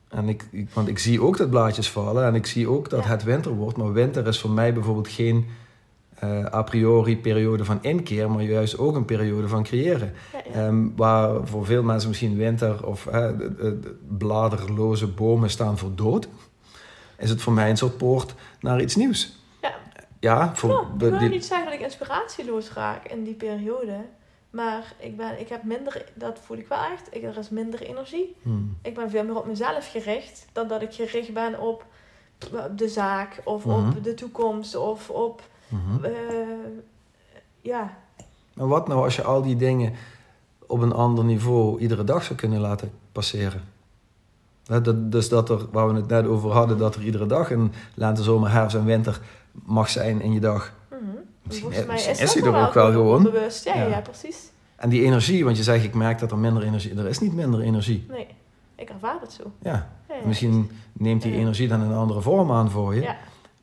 En 0.08 0.28
ik, 0.28 0.44
ik, 0.50 0.70
want 0.70 0.88
ik 0.88 0.98
zie 0.98 1.22
ook 1.22 1.36
dat 1.36 1.50
blaadjes 1.50 1.90
vallen 1.90 2.24
en 2.24 2.34
ik 2.34 2.46
zie 2.46 2.68
ook 2.68 2.90
dat 2.90 3.04
het 3.04 3.22
winter 3.22 3.52
wordt. 3.52 3.76
Maar 3.76 3.92
winter 3.92 4.26
is 4.26 4.40
voor 4.40 4.50
mij 4.50 4.72
bijvoorbeeld 4.72 5.08
geen 5.08 5.46
uh, 6.24 6.44
a 6.52 6.62
priori 6.62 7.18
periode 7.18 7.64
van 7.64 7.78
inkeer, 7.82 8.30
maar 8.30 8.42
juist 8.42 8.78
ook 8.78 8.96
een 8.96 9.04
periode 9.04 9.48
van 9.48 9.62
creëren. 9.62 10.12
Um, 10.56 10.92
waar 10.96 11.46
voor 11.46 11.66
veel 11.66 11.82
mensen 11.82 12.08
misschien 12.08 12.36
winter 12.36 12.86
of 12.86 13.06
uh, 13.06 13.28
bladerloze 14.18 15.06
bomen 15.06 15.50
staan 15.50 15.78
voor 15.78 15.90
dood, 15.94 16.28
is 17.18 17.30
het 17.30 17.42
voor 17.42 17.52
mij 17.52 17.70
een 17.70 17.76
soort 17.76 17.96
poort 17.96 18.34
naar 18.60 18.80
iets 18.80 18.96
nieuws. 18.96 19.38
Ja, 19.62 19.74
ja 20.20 20.54
voor, 20.54 20.86
ik 20.94 21.00
wil 21.00 21.28
niet 21.28 21.44
zeggen 21.44 21.66
dat 21.66 21.74
ik 21.74 21.80
inspiratieloos 21.80 22.72
raak 22.72 23.04
in 23.08 23.24
die 23.24 23.34
periode. 23.34 23.96
Maar 24.50 24.94
ik, 24.98 25.16
ben, 25.16 25.40
ik 25.40 25.48
heb 25.48 25.62
minder, 25.62 26.04
dat 26.14 26.38
voel 26.44 26.56
ik 26.56 26.68
wel 26.68 26.78
echt, 26.78 27.08
ik, 27.10 27.22
er 27.22 27.38
is 27.38 27.48
minder 27.48 27.82
energie. 27.82 28.36
Hmm. 28.42 28.76
Ik 28.82 28.94
ben 28.94 29.10
veel 29.10 29.24
meer 29.24 29.36
op 29.36 29.46
mezelf 29.46 29.90
gericht 29.90 30.46
dan 30.52 30.68
dat 30.68 30.82
ik 30.82 30.92
gericht 30.92 31.32
ben 31.32 31.60
op 31.60 31.84
de 32.76 32.88
zaak 32.88 33.40
of 33.44 33.66
op 33.66 33.80
Mhm. 33.84 34.02
de 34.02 34.14
toekomst 34.14 34.76
of 34.76 35.10
op. 35.10 35.42
Mhm. 35.68 36.04
eh, 36.04 36.12
ja, 37.60 37.96
Maar 38.54 38.68
wat 38.68 38.88
nou 38.88 39.04
als 39.04 39.16
je 39.16 39.22
al 39.22 39.42
die 39.42 39.56
dingen 39.56 39.92
op 40.66 40.80
een 40.80 40.92
ander 40.92 41.24
niveau 41.24 41.80
iedere 41.80 42.04
dag 42.04 42.22
zou 42.22 42.38
kunnen 42.38 42.60
laten 42.60 42.90
passeren? 43.12 43.62
Dat, 44.62 45.12
dus 45.12 45.28
dat 45.28 45.50
er, 45.50 45.66
waar 45.70 45.88
we 45.88 45.94
het 45.94 46.08
net 46.08 46.26
over 46.26 46.50
hadden, 46.50 46.78
dat 46.78 46.94
er 46.94 47.02
iedere 47.02 47.26
dag 47.26 47.50
een 47.50 47.72
lente, 47.94 48.22
zomer, 48.22 48.50
herfst 48.50 48.76
en 48.76 48.84
winter 48.84 49.20
mag 49.52 49.88
zijn 49.88 50.20
in 50.20 50.32
je 50.32 50.40
dag. 50.40 50.72
mhm. 50.90 51.00
Misschien, 51.42 51.66
volgens 51.66 51.86
mij 51.86 51.94
misschien 51.94 52.24
is, 52.24 52.34
is 52.34 52.42
er 52.42 52.56
ook 52.66 52.74
wel 52.74 52.92
gewoon. 52.92 53.22
Bewust. 53.22 53.64
Ja, 53.64 53.74
ja. 53.82 54.00
Precies. 54.00 54.50
En 54.76 54.88
die 54.88 55.02
energie, 55.02 55.44
want 55.44 55.56
je 55.56 55.62
zegt, 55.62 55.84
ik 55.84 55.94
merk 55.94 56.18
dat 56.18 56.30
er 56.30 56.38
minder 56.38 56.62
energie... 56.62 56.94
Er 56.98 57.06
is 57.06 57.18
niet 57.18 57.34
minder 57.34 57.60
energie. 57.60 58.06
Nee, 58.08 58.26
ik 58.74 58.90
ervaar 58.90 59.16
het 59.20 59.32
zo. 59.32 59.42
Ja. 59.62 59.88
Ja, 60.08 60.14
Misschien 60.24 60.70
neemt 60.92 61.22
die 61.22 61.34
energie 61.34 61.68
dan 61.68 61.80
een 61.80 61.92
andere 61.94 62.20
vorm 62.20 62.52
aan 62.52 62.70
voor 62.70 62.94
je. 62.94 63.14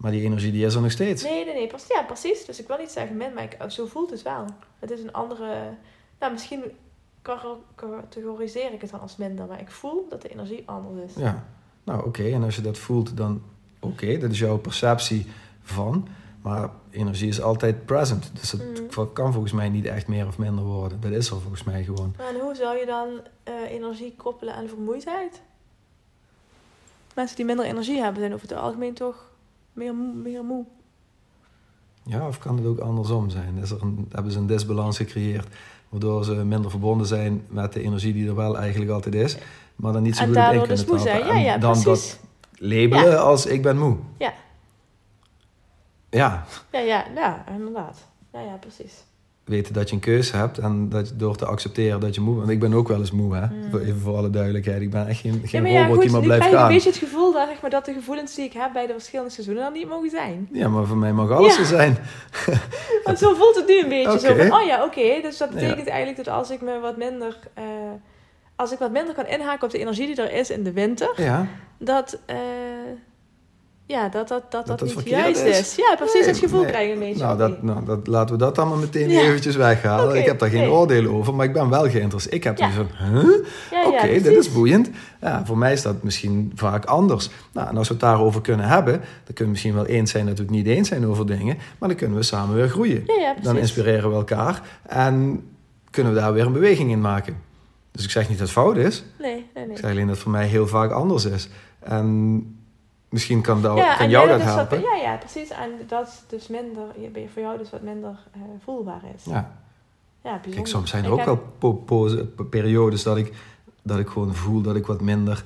Maar 0.04 0.12
die 0.12 0.22
energie 0.22 0.52
die 0.52 0.66
is 0.66 0.76
er 0.76 0.82
nog 0.82 0.92
steeds. 0.92 1.24
Nee, 1.24 1.46
nee, 1.46 1.54
nee, 1.54 1.68
precies. 1.68 1.88
Ja, 1.88 2.02
precies. 2.04 2.46
Dus 2.46 2.60
ik 2.60 2.68
wil 2.68 2.78
niet 2.78 2.92
zeggen 2.92 3.18
min, 3.18 3.34
maar 3.34 3.44
ik, 3.44 3.58
zo 3.72 3.86
voelt 3.86 4.10
het 4.10 4.22
wel. 4.22 4.46
Het 4.80 4.92
is 4.92 5.00
een 5.04 5.14
andere... 5.14 5.74
Nou, 6.20 6.32
misschien 6.32 6.64
cate- 7.22 7.58
categoriseer 7.76 8.74
ik 8.74 8.82
het 8.82 8.90
dan 8.92 9.00
als 9.02 9.16
minder, 9.18 9.46
maar 9.46 9.60
ik 9.60 9.72
voel 9.72 10.06
dat 10.10 10.22
de 10.22 10.30
energie 10.30 10.64
anders 10.66 11.12
is. 11.12 11.22
Ja. 11.22 11.46
Nou, 11.84 12.06
oké. 12.06 12.24
En 12.24 12.44
als 12.44 12.56
je 12.56 12.62
dat 12.62 12.78
voelt, 12.78 13.18
dan 13.18 13.42
oké. 13.80 14.18
Dat 14.18 14.32
is 14.32 14.40
jouw 14.40 14.58
perceptie 14.58 15.26
van. 15.62 16.08
Maar 16.42 16.70
energie 16.90 17.28
is 17.28 17.42
altijd 17.42 17.86
present. 17.86 18.32
Dus 18.34 18.52
het 18.52 18.82
Mhm. 18.96 19.14
kan 19.14 19.32
volgens 19.34 19.54
mij 19.54 19.70
niet 19.70 19.86
echt 19.86 20.08
meer 20.08 20.28
of 20.28 20.38
minder 20.38 20.64
worden. 20.64 21.02
Dat 21.02 21.12
is 21.12 21.30
er 21.30 21.40
volgens 21.42 21.64
mij 21.64 21.84
gewoon. 21.84 22.16
En 22.18 22.40
hoe 22.40 22.56
zou 22.56 22.78
je 22.78 22.86
dan 22.86 23.08
eh, 23.44 23.54
energie 23.72 24.14
koppelen 24.18 24.56
aan 24.56 24.68
vermoeidheid? 24.68 25.42
Mensen 27.16 27.36
die 27.36 27.46
minder 27.46 27.66
energie 27.66 28.02
hebben 28.02 28.22
zijn 28.22 28.34
over 28.34 28.48
het 28.48 28.58
algemeen 28.58 28.94
toch 28.94 29.32
meer 29.74 29.94
moe. 29.96 30.13
Meer 30.13 30.44
moe. 30.44 30.65
Ja, 32.06 32.27
of 32.27 32.38
kan 32.39 32.58
het 32.58 32.65
ook 32.65 32.80
andersom 32.80 33.30
zijn? 33.30 33.58
Is 33.58 33.72
er 33.72 33.82
een, 33.82 34.08
hebben 34.12 34.32
ze 34.32 34.38
een 34.39 34.48
disbalans 34.48 34.98
gecreëerd... 34.98 35.48
waardoor 35.89 36.24
ze 36.24 36.34
minder 36.34 36.72
verbonden 36.72 37.08
zijn 37.08 37.46
met 37.50 37.74
de 37.74 37.82
energie 37.82 38.13
die 38.13 38.27
er 38.27 38.36
wel 38.36 38.58
eigenlijk 38.58 38.92
altijd 38.92 39.15
is... 39.15 39.38
maar 39.75 39.94
dan 39.94 40.01
niet 40.03 40.15
zo 40.15 40.24
en 40.24 40.27
goed 40.27 40.38
in 40.38 40.50
kunnen 40.50 40.68
dus 40.68 40.86
moe 40.86 41.00
zijn. 41.00 41.25
Ja, 41.42 41.53
En 41.53 41.60
dan 41.60 41.82
precies. 41.82 42.12
dat 42.12 42.20
labelen 42.60 43.12
Ja. 43.12 43.15
als 43.15 43.46
ik 43.46 43.62
ben 43.62 43.77
moe. 43.77 43.98
Ja. 44.18 44.34
Ja, 46.10 46.46
Ja, 46.72 46.80
ja, 46.80 47.06
ja, 47.15 47.46
inderdaad. 47.48 48.08
Ja, 48.34 48.39
ja, 48.42 48.56
precies. 48.56 49.03
Weten 49.44 49.74
dat 49.74 49.90
je 49.90 49.96
een 49.96 50.02
keuze 50.02 50.36
hebt 50.38 50.58
en 50.58 50.90
dat 50.90 51.08
je, 51.10 51.16
door 51.16 51.36
te 51.36 51.46
accepteren 51.46 52.00
dat 52.00 52.16
je 52.16 52.22
moe 52.22 52.34
bent. 52.34 52.46
Want 52.46 52.52
ik 52.64 52.70
ben 52.70 52.74
ook 52.80 52.88
wel 52.88 53.00
eens 53.00 53.12
moe, 53.12 53.36
hè? 53.36 53.46
Mm. 53.46 53.78
Even 53.80 54.00
voor 54.00 54.16
alle 54.16 54.30
duidelijkheid. 54.30 54.82
Ik 54.82 54.90
ben 54.90 55.08
echt 55.08 55.20
geen, 55.20 55.40
Ja, 55.42 55.48
geen 55.48 55.62
maar 55.62 55.72
ja, 55.72 55.82
robot 55.82 55.94
goed, 55.94 56.04
die 56.04 56.12
maar 56.12 56.22
blijft 56.22 56.40
krijg 56.46 56.54
je 56.56 56.60
gaan. 56.62 56.68
een 56.70 56.74
beetje 56.74 56.90
het 56.90 57.00
gevoel 57.00 57.34
dat, 57.34 57.48
zeg 57.48 57.62
maar, 57.62 57.70
dat 57.70 57.86
de 57.86 57.94
gevoelens 57.94 58.36
die 58.36 58.46
ik 58.46 58.54
heb 58.54 58.74
bij 58.74 58.88
de 58.88 58.94
verschillende 58.94 59.32
seizoenen 59.32 59.64
dan 59.64 59.74
niet 59.74 59.88
mogen 59.88 60.10
zijn. 60.10 60.50
Ja, 60.52 60.68
maar 60.70 60.86
voor 60.86 60.98
mij 60.98 61.14
mag 61.14 61.32
alles 61.32 61.54
Ja. 61.56 61.60
er 61.60 61.66
zijn. 61.66 61.98
Want 63.06 63.20
zo 63.20 63.34
voelt 63.34 63.56
het 63.56 63.68
nu 63.68 63.80
een 63.82 63.90
beetje. 63.90 64.20
Zo 64.20 64.36
van, 64.36 64.54
oh 64.54 64.66
ja, 64.66 64.84
oké. 64.84 65.22
Dus 65.22 65.38
dat 65.38 65.50
betekent 65.50 65.88
eigenlijk 65.88 66.26
dat 66.26 66.36
als 66.36 66.50
ik 66.52 66.62
me 66.62 66.80
wat 66.80 66.98
minder... 66.98 67.38
eh, 67.54 67.64
als 68.56 68.72
ik 68.72 68.80
wat 68.80 68.92
minder 68.92 69.14
kan 69.14 69.26
inhaken 69.28 69.64
op 69.66 69.72
de 69.72 69.78
energie 69.80 70.06
die 70.08 70.16
er 70.26 70.34
is 70.34 70.50
in 70.50 70.64
de 70.64 70.72
winter, 70.74 71.22
Ja, 71.22 71.48
dat... 71.78 72.20
eh, 72.26 72.36
ja, 73.86 74.10
dat 74.10 74.28
dat, 74.28 74.52
dat, 74.52 74.68
dat, 74.68 74.80
dat 74.80 74.96
niet 74.96 75.10
juist 75.10 75.42
is? 75.42 75.60
is. 75.60 75.75
Ja, 75.75 75.96
precies. 75.96 76.13
Nee, 76.20 76.25
dat 76.32 76.38
gevoel 76.38 76.62
nee. 76.62 76.70
krijg 76.70 76.88
je 76.88 76.94
een 76.94 77.00
beetje. 77.00 77.24
nou, 77.24 77.38
dat, 77.38 77.62
nou 77.63 77.86
dat, 77.86 78.08
laten 78.08 78.36
we 78.36 78.42
dat 78.44 78.56
dan 78.56 78.68
maar 78.70 78.78
meteen 78.78 79.10
Ja. 79.10 79.22
eventjes 79.22 79.56
weghalen. 79.56 80.16
Ik 80.18 80.25
heb 80.25 80.40
daar 80.40 80.50
geen 80.50 80.60
nee. 80.60 80.72
oordelen 80.72 81.12
over, 81.12 81.34
maar 81.36 81.46
ik 81.46 81.54
ben 81.54 81.70
wel 81.70 81.90
geïnteresseerd. 81.90 82.34
Ik 82.36 82.44
heb 82.44 82.58
Ja. 82.58 82.72
van, 82.72 82.88
huh? 82.98 83.24
Ja, 83.72 83.82
ja, 83.82 83.88
Oké, 83.88 84.08
dit 84.08 84.22
precies. 84.22 84.38
is 84.48 84.52
boeiend. 84.54 84.90
Ja, 85.22 85.46
voor 85.46 85.58
mij 85.58 85.74
is 85.74 85.82
dat 85.82 86.04
misschien 86.04 86.52
vaak 86.56 86.86
anders. 86.86 87.30
Nou, 87.54 87.68
en 87.70 87.78
als 87.78 87.88
we 87.88 87.94
het 87.94 88.04
daarover 88.04 88.42
kunnen 88.42 88.66
hebben, 88.68 88.94
dan 89.00 89.02
kunnen 89.24 89.46
we 89.46 89.50
misschien 89.50 89.74
wel 89.74 89.86
eens 89.86 90.12
zijn 90.12 90.25
dat 90.25 90.38
we 90.38 90.44
het 90.44 90.52
niet 90.52 90.68
eens 90.68 90.88
zijn 90.88 91.08
over 91.08 91.25
dingen, 91.25 91.58
maar 91.80 91.90
dan 91.90 91.98
kunnen 91.98 92.18
we 92.18 92.24
samen 92.24 92.56
weer 92.56 92.70
groeien. 92.70 93.06
Dan 93.42 93.58
inspireren 93.58 94.10
we 94.10 94.16
elkaar 94.16 94.62
en 94.88 95.44
kunnen 95.90 96.13
we 96.13 96.20
daar 96.20 96.34
weer 96.34 96.46
een 96.46 96.54
beweging 96.54 96.92
in 96.92 97.02
maken. 97.02 97.36
Dus 97.92 98.04
ik 98.04 98.10
zeg 98.10 98.30
niet 98.30 98.38
dat 98.38 98.48
het 98.48 98.58
fout 98.58 98.78
is, 98.78 99.04
Nee, 99.20 99.32
nee, 99.34 99.46
nee. 99.66 99.75
ik 99.75 99.78
zeg 99.78 99.90
alleen 99.92 100.06
dat 100.06 100.13
het 100.16 100.24
voor 100.24 100.32
mij 100.32 100.46
heel 100.48 100.68
vaak 100.68 100.92
anders 100.92 101.25
is. 101.25 101.50
En 101.80 102.58
misschien 103.13 103.41
kan, 103.41 103.62
dat, 103.62 103.77
ja, 103.77 103.96
kan 103.96 104.10
jou 104.10 104.27
dat 104.27 104.41
helpen. 104.41 104.82
Wat, 104.82 104.89
ja, 104.89 104.96
ja, 105.12 105.15
precies. 105.17 105.50
En 105.50 105.70
dat 105.88 106.24
dus 106.27 106.48
minder, 106.48 106.84
je- 107.00 107.27
voor 107.34 107.41
jou 107.41 107.58
dus 107.58 107.70
wat 107.70 107.82
minder 107.82 108.20
eh, 108.34 108.41
voelbaar 108.63 109.01
is. 109.15 109.24
Ja. 109.25 109.51
Ja. 110.24 110.38
Kijk, 110.51 110.67
soms 110.67 110.89
zijn 110.89 111.03
er 111.03 111.10
Ik 111.13 111.13
ook 111.20 111.25
heb- 111.25 111.39
wel 111.60 112.46
periodes 112.50 113.03
dat 113.03 113.17
ik, 113.17 113.34
dat 113.82 114.00
ik 114.00 114.08
gewoon 114.08 114.36
voel 114.36 114.62
dat 114.62 114.75
ik 114.75 114.86
wat 114.86 115.01
minder 115.01 115.43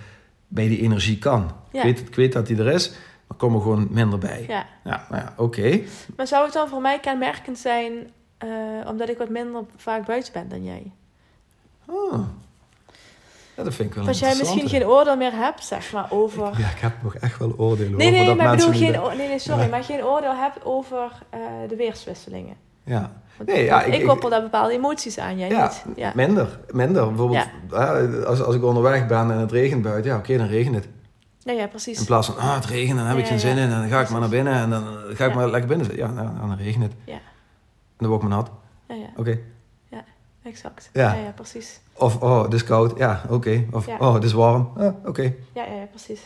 bij 0.48 0.68
die 0.68 0.82
energie 0.82 1.18
kan. 1.18 1.52
Ja. 1.72 1.84
Ik, 1.84 1.96
weet, 1.98 2.08
ik 2.08 2.16
weet 2.16 2.34
dat 2.34 2.48
die 2.48 2.58
er 2.58 2.68
is, 2.74 2.90
maar 2.90 3.00
ik 3.32 3.38
kom 3.38 3.56
er 3.56 3.62
gewoon 3.62 3.88
minder 3.92 4.20
bij. 4.20 4.46
Ja. 4.48 4.66
Ja, 4.84 5.06
nou 5.10 5.22
ja, 5.24 5.34
oké. 5.38 5.82
Maar 6.16 6.28
zou 6.28 6.44
het 6.46 6.54
dan 6.54 6.68
voor 6.68 6.82
mij 6.82 7.00
kenmerkend 7.00 7.58
zijn, 7.58 7.92
eh, 8.38 8.50
omdat 8.88 9.10
ik 9.10 9.18
wat 9.18 9.30
minder 9.30 9.62
vaak 9.76 10.06
buiten 10.06 10.34
ben 10.34 10.50
dan 10.50 10.64
jij? 10.64 10.92
Ah. 11.86 12.20
Ja, 13.58 13.64
dat 13.64 13.74
vind 13.74 13.90
ik 13.90 13.96
wel 13.96 14.06
Dat 14.06 14.20
jij 14.20 14.36
misschien 14.38 14.70
geen 14.70 14.86
oordeel 14.88 15.18
meer 15.18 15.32
hebt, 15.34 15.64
zeg 15.66 15.92
maar, 15.92 16.08
over... 16.10 16.44
Ja, 16.44 16.70
ik 16.70 16.80
heb 16.80 16.92
nog 17.04 17.16
echt 17.16 17.38
wel 17.40 17.54
oordelen 17.58 17.98
Nee, 17.98 18.08
over 18.08 18.18
nee, 18.20 18.26
dat 18.28 18.36
maar 18.38 18.46
ik 18.46 18.52
mensen 18.52 18.72
bedoel 18.72 18.88
niet 18.88 18.96
geen, 18.96 19.10
de- 19.12 19.16
nee, 19.18 19.28
nee, 19.28 19.40
sorry, 19.40 19.62
Ja. 19.64 19.68
maar 19.70 19.84
geen 19.84 20.04
oordeel 20.04 20.36
hebt 20.36 20.66
over 20.66 21.12
eh, 21.30 21.40
de 21.70 21.76
weerswisselingen. 21.76 22.56
Ja, 22.84 23.12
Nee, 23.46 23.64
ja, 23.64 23.84
ik, 23.84 23.94
ik- 23.94 24.08
koppel 24.08 24.30
daar 24.30 24.42
bepaalde 24.42 24.74
emoties 24.74 25.18
aan, 25.18 25.38
jij 25.38 25.50
Ja, 25.50 25.72
niet. 25.86 25.98
Ja. 25.98 26.12
minder. 26.16 26.60
Minder. 26.72 27.08
Bijvoorbeeld, 27.08 27.48
als, 28.26 28.42
als 28.44 28.56
ik 28.56 28.64
onderweg 28.64 29.08
ben 29.08 29.32
en 29.32 29.38
het 29.38 29.52
regent 29.52 29.82
buiten, 29.82 30.12
ja, 30.12 30.18
oké, 30.18 30.38
dan 30.38 30.48
regent 30.48 30.76
het. 30.76 30.88
Ja, 31.40 31.52
ja, 31.54 31.68
precies. 31.68 32.00
In 32.00 32.06
plaats 32.06 32.28
van, 32.28 32.38
ah, 32.38 32.56
het 32.56 32.66
regent, 32.66 32.98
dan 32.98 33.08
heb 33.08 33.16
Ja, 33.18 33.22
ik 33.22 33.28
geen 33.28 33.40
zin 33.40 33.58
in 33.58 33.70
en 33.70 33.70
dan 33.70 33.88
ga 33.90 34.00
ik 34.02 34.10
maar 34.10 34.20
naar 34.20 34.30
binnen 34.30 34.54
en 34.54 34.70
dan 34.70 34.84
ga 35.10 35.26
ik 35.26 35.34
maar 35.36 35.50
lekker 35.50 35.68
binnen 35.70 35.86
zitten. 35.86 36.06
Ja, 36.06 36.12
nou, 36.14 36.30
dan 36.48 36.58
regent 36.58 36.84
het. 36.84 36.94
Ja. 37.06 37.14
En 37.14 37.20
dan 37.98 38.08
word 38.10 38.22
ik 38.24 38.28
maar 38.30 38.38
nat. 38.38 38.52
Ja, 38.88 38.96
ja, 38.96 39.08
Oké. 39.16 39.40
Exact. 40.48 40.90
Ja. 40.94 41.14
Ja, 41.14 41.22
ja, 41.24 41.32
precies. 41.32 41.80
Of, 41.94 42.22
oh, 42.22 42.44
het 42.44 42.54
is 42.54 42.64
koud. 42.64 42.98
Ja, 42.98 43.22
oké. 43.30 43.66
Of, 43.72 43.86
Ja. 43.86 43.98
oh, 44.00 44.14
het 44.14 44.24
is 44.24 44.34
warm. 44.34 44.72
Ah, 44.78 44.94
oké. 45.06 45.22
Ja, 45.54 45.64
ja, 45.66 45.74
ja, 45.74 45.86
precies. 45.90 46.22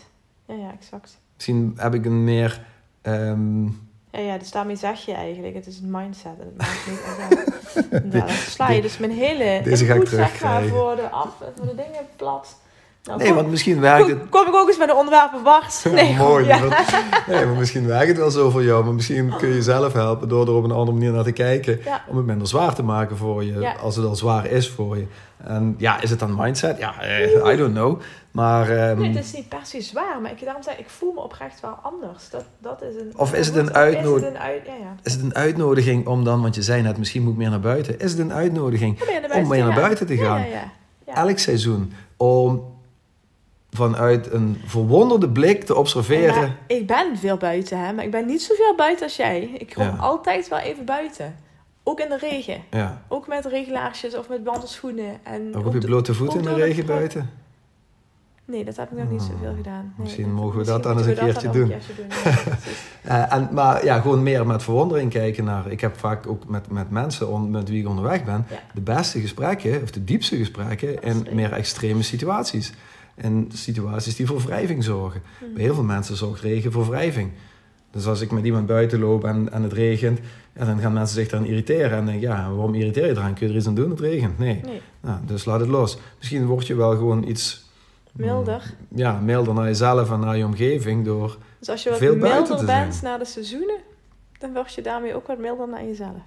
Ja, 0.45 0.55
ja, 0.55 0.71
exact. 0.79 1.17
Misschien 1.35 1.73
heb 1.77 1.93
ik 1.93 2.05
een 2.05 2.23
meer... 2.23 2.65
ehm, 3.01 3.65
Ja, 4.11 4.19
ja, 4.19 4.37
dus 4.37 4.51
daarmee 4.51 4.75
zeg 4.75 5.05
je 5.05 5.13
eigenlijk, 5.13 5.55
het 5.55 5.67
is 5.67 5.79
een 5.79 5.91
mindset. 5.91 6.31
En 6.39 6.45
het 6.45 6.57
maakt 6.57 6.87
niet 6.87 7.01
uit. 7.29 7.49
Ja, 8.13 8.19
dan 8.19 8.29
sla 8.29 8.69
je 8.71 8.81
dus 8.81 8.97
mijn 8.97 9.11
hele 9.11 9.61
Deze 9.63 9.85
ga 9.85 9.93
ik 9.93 10.07
voor 10.69 10.95
de, 10.95 11.09
af, 11.09 11.29
voor 11.57 11.65
de 11.65 11.75
dingen 11.75 12.05
plat. 12.15 12.55
Nou, 13.03 13.17
nee, 13.17 13.27
kom- 13.27 13.35
want 13.35 13.49
misschien 13.49 13.79
werkt 13.79 14.07
het... 14.07 14.17
kom, 14.29 14.47
ik 14.47 14.55
ook 14.55 14.67
eens 14.67 14.77
bij 14.77 14.87
de 14.87 14.95
onderwerpen 14.95 15.43
Bart. 15.43 15.83
Nee, 15.91 16.15
Mooi. 16.15 16.45
ja. 16.45 16.59
Nee, 17.27 17.45
maar 17.45 17.55
misschien 17.55 17.87
werkt 17.87 18.07
het 18.07 18.17
wel 18.17 18.31
zo 18.31 18.49
voor 18.49 18.63
jou. 18.63 18.83
Maar 18.85 18.93
misschien 18.93 19.33
kun 19.37 19.49
je 19.53 19.61
zelf 19.61 19.93
helpen 19.93 20.29
door 20.29 20.47
er 20.47 20.53
op 20.53 20.63
een 20.63 20.71
andere 20.71 20.97
manier 20.97 21.11
naar 21.11 21.23
te 21.23 21.31
kijken. 21.31 21.79
Ja. 21.83 22.03
Om 22.07 22.17
het 22.17 22.25
minder 22.25 22.47
zwaar 22.47 22.73
te 22.75 22.83
maken 22.83 23.17
voor 23.17 23.43
je. 23.43 23.59
Ja. 23.59 23.73
Als 23.81 23.95
het 23.95 24.05
al 24.05 24.15
zwaar 24.15 24.45
is 24.45 24.69
voor 24.69 24.97
je. 24.97 25.05
En 25.43 25.75
ja, 25.77 26.01
is 26.01 26.09
het 26.09 26.19
dan 26.19 26.35
mindset? 26.35 26.77
Ja, 26.77 27.01
eh, 27.01 27.53
I 27.53 27.57
don't 27.57 27.73
know. 27.73 27.99
Maar... 28.31 28.69
ehm, 28.69 28.97
Nee, 28.99 29.09
het 29.15 29.23
is 29.25 29.33
niet 29.33 29.49
per 29.49 29.59
se 29.63 29.81
zwaar, 29.81 30.21
maar 30.21 30.31
ik, 30.31 30.43
daarom 30.43 30.63
zeg 30.63 30.73
ik, 30.73 30.79
ik 30.79 30.89
voel 30.89 31.11
me 31.13 31.19
oprecht 31.21 31.59
wel 31.61 31.77
anders. 31.81 32.29
Dat, 32.29 32.43
dat 32.59 32.81
is 32.81 32.95
een, 32.95 33.11
Of 33.15 33.33
is 33.33 33.47
het 33.47 33.55
een 33.55 33.73
uitnodiging? 33.73 34.37
uit. 34.37 34.61
Is 35.03 35.13
het 35.13 35.21
een 35.21 35.35
uitnodiging 35.35 36.07
om 36.07 36.23
dan, 36.23 36.41
want 36.41 36.55
je 36.55 36.61
zei 36.61 36.81
net, 36.81 36.97
misschien 36.97 37.21
moet 37.23 37.31
ik 37.31 37.37
meer 37.37 37.49
naar 37.49 37.59
buiten. 37.59 37.99
Is 37.99 38.11
het 38.11 38.19
een 38.19 38.33
uitnodiging 38.33 38.99
Om 39.35 39.47
meer 39.47 39.63
naar 39.65 39.75
buiten 39.75 40.05
te 40.05 40.17
gaan? 40.17 40.39
Ja, 40.39 40.45
ja, 40.45 40.51
ja. 40.51 40.71
Ja. 41.05 41.13
elk 41.15 41.37
seizoen, 41.37 41.93
om 42.17 42.63
vanuit 43.71 44.31
een 44.31 44.61
verwonderde 44.65 45.29
blik 45.29 45.63
te 45.63 45.75
observeren. 45.75 46.55
Ik 46.67 46.87
ben 46.87 47.17
veel 47.17 47.37
buiten, 47.37 47.79
hè, 47.85 47.93
maar 47.93 48.03
ik 48.05 48.11
ben 48.11 48.25
niet 48.25 48.41
zoveel 48.41 48.75
buiten 48.75 49.03
als 49.05 49.15
jij. 49.15 49.41
Ik 49.57 49.73
kom 49.75 49.83
Ja. 49.83 49.95
altijd 49.99 50.47
wel 50.49 50.59
even 50.59 50.85
buiten. 50.85 51.35
Ook 51.83 51.99
in 51.99 52.09
de 52.09 52.17
regen. 52.17 52.61
Ja, 52.69 53.01
Ook 53.07 53.27
met 53.27 53.45
regelaarsjes 53.45 54.15
of 54.17 54.29
met 54.29 54.39
wandelschoenen. 54.43 55.19
En 55.23 55.55
ook 55.55 55.65
op 55.65 55.73
je 55.73 55.79
blote 55.79 56.13
voeten 56.13 56.37
in 56.39 56.45
de 56.45 56.53
regen 56.53 56.85
buiten. 56.85 57.29
Nee, 58.45 58.65
dat 58.65 58.75
heb 58.75 58.91
ik 58.91 58.97
nog 58.97 59.09
niet 59.09 59.21
zoveel 59.21 59.53
gedaan. 59.55 59.81
Nee, 59.83 59.93
Misschien 60.05 60.33
mogen 60.33 60.59
we 60.59 60.65
dat 60.65 60.83
dan 60.83 60.97
eens 60.97 61.07
een 61.07 61.15
keertje 61.15 61.49
doen. 61.49 61.61
een 61.61 61.67
keertje 61.69 61.93
doen. 61.95 62.05
Ja, 62.07 62.31
precies. 62.43 62.83
Eh, 63.01 63.33
en, 63.33 63.49
maar 63.51 63.85
ja, 63.85 63.99
gewoon 64.01 64.23
meer 64.23 64.47
met 64.47 64.63
verwondering 64.63 65.11
kijken 65.11 65.43
naar. 65.43 65.71
Ik 65.71 65.81
heb 65.81 65.97
vaak 65.99 66.27
ook 66.27 66.47
met, 66.47 66.69
met 66.71 66.89
mensen 66.89 67.29
on- 67.29 67.51
met 67.51 67.69
wie 67.69 67.81
ik 67.81 67.87
onderweg 67.87 68.23
ben, 68.23 68.45
Ja. 68.49 68.55
de 68.73 68.81
beste 68.81 69.19
gesprekken, 69.19 69.81
of 69.81 69.91
de 69.91 70.03
diepste 70.03 70.37
gesprekken, 70.37 71.01
in 71.03 71.27
meer 71.31 71.51
extreme 71.53 72.01
situaties. 72.03 72.73
En 73.15 73.47
situaties 73.53 74.15
die 74.15 74.25
voor 74.25 74.39
wrijving 74.41 74.83
zorgen. 74.83 75.21
Mhm. 75.41 75.53
Bij 75.53 75.63
heel 75.63 75.73
veel 75.73 75.83
mensen 75.83 76.15
zorgt 76.15 76.41
regen 76.41 76.71
voor 76.71 76.87
wrijving. 76.89 77.31
Dus 77.91 78.05
als 78.05 78.21
ik 78.21 78.31
met 78.31 78.45
iemand 78.45 78.65
buiten 78.65 78.99
loop 78.99 79.23
en, 79.23 79.51
en 79.51 79.63
het 79.63 79.73
regent, 79.73 80.19
ja, 80.55 80.65
dan 80.65 80.79
gaan 80.79 80.93
mensen 80.93 81.15
zich 81.15 81.27
daaraan 81.29 81.47
irriteren. 81.47 81.97
En 81.97 82.05
denk 82.05 82.21
ja, 82.21 82.49
waarom 82.51 82.73
irriteer 82.75 83.05
je 83.05 83.11
eraan? 83.11 83.33
Kun 83.33 83.45
je 83.45 83.51
er 83.51 83.57
iets 83.57 83.67
aan 83.67 83.75
doen? 83.75 83.89
Het 83.89 83.99
regent. 83.99 84.37
Nee. 84.39 84.61
Nee, 84.65 84.81
Nou, 85.01 85.19
dus 85.25 85.45
laat 85.45 85.59
het 85.59 85.69
los. 85.69 85.97
Misschien 86.17 86.45
word 86.45 86.67
je 86.67 86.75
wel 86.75 86.91
gewoon 86.91 87.23
iets 87.27 87.69
milder. 88.11 88.73
ja, 88.95 89.19
milder 89.19 89.53
naar 89.53 89.65
jezelf 89.65 90.11
en 90.11 90.19
naar 90.19 90.37
je 90.37 90.45
omgeving 90.45 91.05
door. 91.05 91.37
Dus 91.59 91.69
als 91.69 91.83
je 91.83 91.89
wat 91.89 91.97
Veel 91.97 92.15
milder 92.15 92.65
bent 92.65 92.95
zijn. 92.95 93.11
na 93.11 93.17
de 93.17 93.25
seizoenen, 93.25 93.77
dan 94.39 94.53
word 94.53 94.73
je 94.73 94.81
daarmee 94.81 95.15
ook 95.15 95.27
wat 95.27 95.37
milder 95.39 95.67
naar 95.67 95.83
jezelf. 95.85 96.21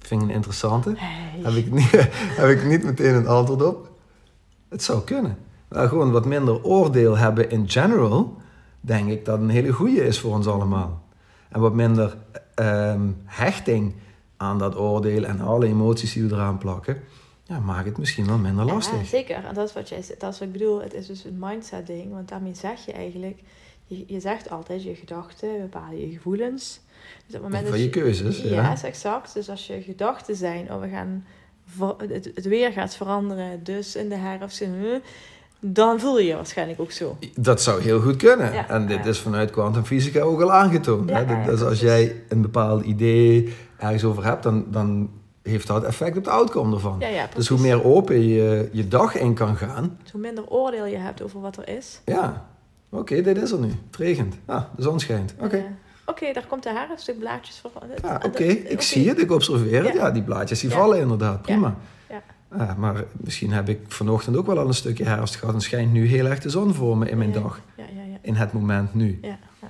Vind 0.00 0.22
ik 0.22 0.28
een 0.28 0.34
interessante. 0.34 0.92
Hey. 0.96 1.40
Heb 1.42 1.52
ik, 1.64 1.70
niet, 1.72 1.90
heb 2.40 2.48
ik 2.48 2.64
niet 2.64 2.84
meteen 2.84 3.14
een 3.14 3.26
antwoord 3.26 3.62
op? 3.62 3.90
Het 4.68 4.82
zou 4.82 5.04
kunnen. 5.04 5.36
Maar 5.72 5.88
gewoon 5.88 6.10
wat 6.10 6.26
minder 6.26 6.64
oordeel 6.64 7.16
hebben 7.16 7.50
in 7.50 7.68
general, 7.70 8.36
denk 8.80 9.10
ik 9.10 9.24
dat 9.24 9.38
een 9.38 9.48
hele 9.48 9.72
goede 9.72 10.06
is 10.06 10.18
voor 10.20 10.32
ons 10.34 10.46
allemaal. 10.46 11.02
En 11.48 11.60
wat 11.60 11.74
minder 11.74 12.16
ehm, 12.54 13.10
hechting 13.24 13.94
aan 14.36 14.58
dat 14.58 14.76
oordeel 14.76 15.24
en 15.24 15.40
alle 15.40 15.66
emoties 15.66 16.12
die 16.12 16.24
we 16.24 16.34
eraan 16.34 16.58
plakken, 16.58 17.00
ja, 17.44 17.58
maakt 17.58 17.86
het 17.86 17.98
misschien 17.98 18.26
wel 18.26 18.38
minder 18.38 18.66
Ja, 18.66 18.72
lastig. 18.72 19.06
zeker. 19.06 19.44
En 19.44 19.54
dat 19.54 19.68
is 19.68 19.74
wat 19.74 19.88
jij. 19.88 20.04
Dat 20.18 20.32
is 20.32 20.38
wat 20.38 20.48
ik 20.48 20.52
bedoel. 20.52 20.82
Het 20.82 20.94
is 20.94 21.06
dus 21.06 21.24
een 21.24 21.36
mindset 21.38 21.86
ding. 21.86 22.12
Want 22.12 22.28
daarmee 22.28 22.54
zeg 22.54 22.86
je 22.86 22.92
eigenlijk... 22.92 23.40
Je, 23.84 24.04
je 24.06 24.20
zegt 24.20 24.50
altijd 24.50 24.82
je 24.82 24.94
gedachten, 24.94 25.60
bepalen 25.60 26.00
je 26.00 26.12
gevoelens. 26.12 26.80
Dus 27.26 27.36
op 27.36 27.42
het 27.42 27.50
moment 27.52 27.68
Van 27.68 27.78
je 27.78 27.90
keuzes, 27.90 28.42
ja. 28.42 28.50
Ja, 28.50 28.82
exact. 28.82 29.34
Dus 29.34 29.48
als 29.48 29.66
je 29.66 29.82
gedachten 29.82 30.36
zijn... 30.36 30.72
Oh, 30.72 30.80
we 30.80 30.88
gaan... 30.88 31.24
Het, 31.98 32.30
het 32.34 32.44
weer 32.44 32.72
gaat 32.72 32.94
veranderen. 32.94 33.64
Dus 33.64 33.96
in 33.96 34.08
de 34.08 34.14
herfst... 34.14 34.60
Dan 35.64 36.00
voel 36.00 36.18
je 36.18 36.26
je 36.26 36.34
waarschijnlijk 36.34 36.80
ook 36.80 36.90
zo. 36.90 37.16
Dat 37.36 37.62
zou 37.62 37.82
heel 37.82 38.00
goed 38.00 38.16
kunnen. 38.16 38.52
Ja, 38.52 38.68
en 38.68 38.86
dit 38.86 38.98
ja. 39.04 39.10
is 39.10 39.18
vanuit 39.18 39.50
kwantumfysica 39.50 40.20
ook 40.20 40.40
al 40.40 40.52
aangetoond. 40.52 41.08
Ja, 41.08 41.24
hè? 41.24 41.50
Dus 41.50 41.62
als 41.62 41.80
jij 41.80 42.22
een 42.28 42.42
bepaald 42.42 42.84
idee 42.84 43.54
ergens 43.78 44.04
over 44.04 44.24
hebt, 44.24 44.42
dan, 44.42 44.64
dan 44.70 45.10
heeft 45.42 45.66
dat 45.66 45.84
effect 45.84 46.16
op 46.16 46.24
de 46.24 46.30
outcome 46.30 46.74
ervan. 46.74 46.96
Ja, 47.00 47.08
ja, 47.08 47.28
Dus 47.34 47.48
hoe 47.48 47.60
meer 47.60 47.84
open 47.84 48.28
je 48.28 48.68
je 48.72 48.88
dag 48.88 49.14
in 49.18 49.34
kan 49.34 49.56
gaan, 49.56 49.98
Dus 50.02 50.12
hoe 50.12 50.20
minder 50.20 50.48
oordeel 50.48 50.86
je 50.86 50.96
hebt 50.96 51.22
over 51.22 51.40
wat 51.40 51.56
er 51.56 51.68
is. 51.68 52.00
ja, 52.04 52.46
oké, 52.90 53.22
dit 53.22 53.36
is 53.42 53.50
er 53.50 53.58
nu. 53.58 53.68
Het 53.68 53.96
regent. 53.96 54.34
Ah, 54.46 54.62
de 54.76 54.82
zon 54.82 55.00
schijnt. 55.00 55.34
Oké, 55.40 55.64
Oké, 56.06 56.32
daar 56.32 56.46
komt 56.46 56.62
de 56.62 56.70
herfst, 56.70 57.06
de 57.06 57.12
blaadjes 57.14 57.58
voor. 57.58 57.70
ja, 58.02 58.20
eh, 58.20 58.26
oké, 58.26 58.42
eh, 58.42 58.70
ik 58.70 58.80
zie 58.82 59.08
het, 59.08 59.18
ik 59.20 59.30
observeer 59.30 59.84
het. 59.84 59.94
Ja. 59.94 60.10
Die 60.10 60.22
blaadjes 60.22 60.60
die 60.60 60.70
vallen 60.70 60.98
inderdaad, 60.98 61.42
prima. 61.42 61.76
Ah, 62.58 62.76
maar 62.76 63.04
misschien 63.12 63.52
heb 63.52 63.68
ik 63.68 63.80
vanochtend 63.88 64.36
ook 64.36 64.46
wel 64.46 64.58
al 64.58 64.66
een 64.66 64.74
stukje 64.74 65.04
herfst 65.04 65.36
gehad 65.36 65.54
en 65.54 65.60
schijnt 65.60 65.92
nu 65.92 66.06
heel 66.06 66.26
erg 66.26 66.38
de 66.38 66.50
zon 66.50 66.74
voor 66.74 66.98
me 66.98 67.10
in 67.10 67.18
mijn 67.18 67.32
Ja, 67.32 67.40
dag. 67.40 67.60
Ja, 67.76 67.84
ja, 67.94 68.02
ja. 68.02 68.16
In 68.22 68.34
het 68.34 68.52
moment 68.52 68.94
nu. 68.94 69.18
ja, 69.22 69.28
ja. 69.60 69.68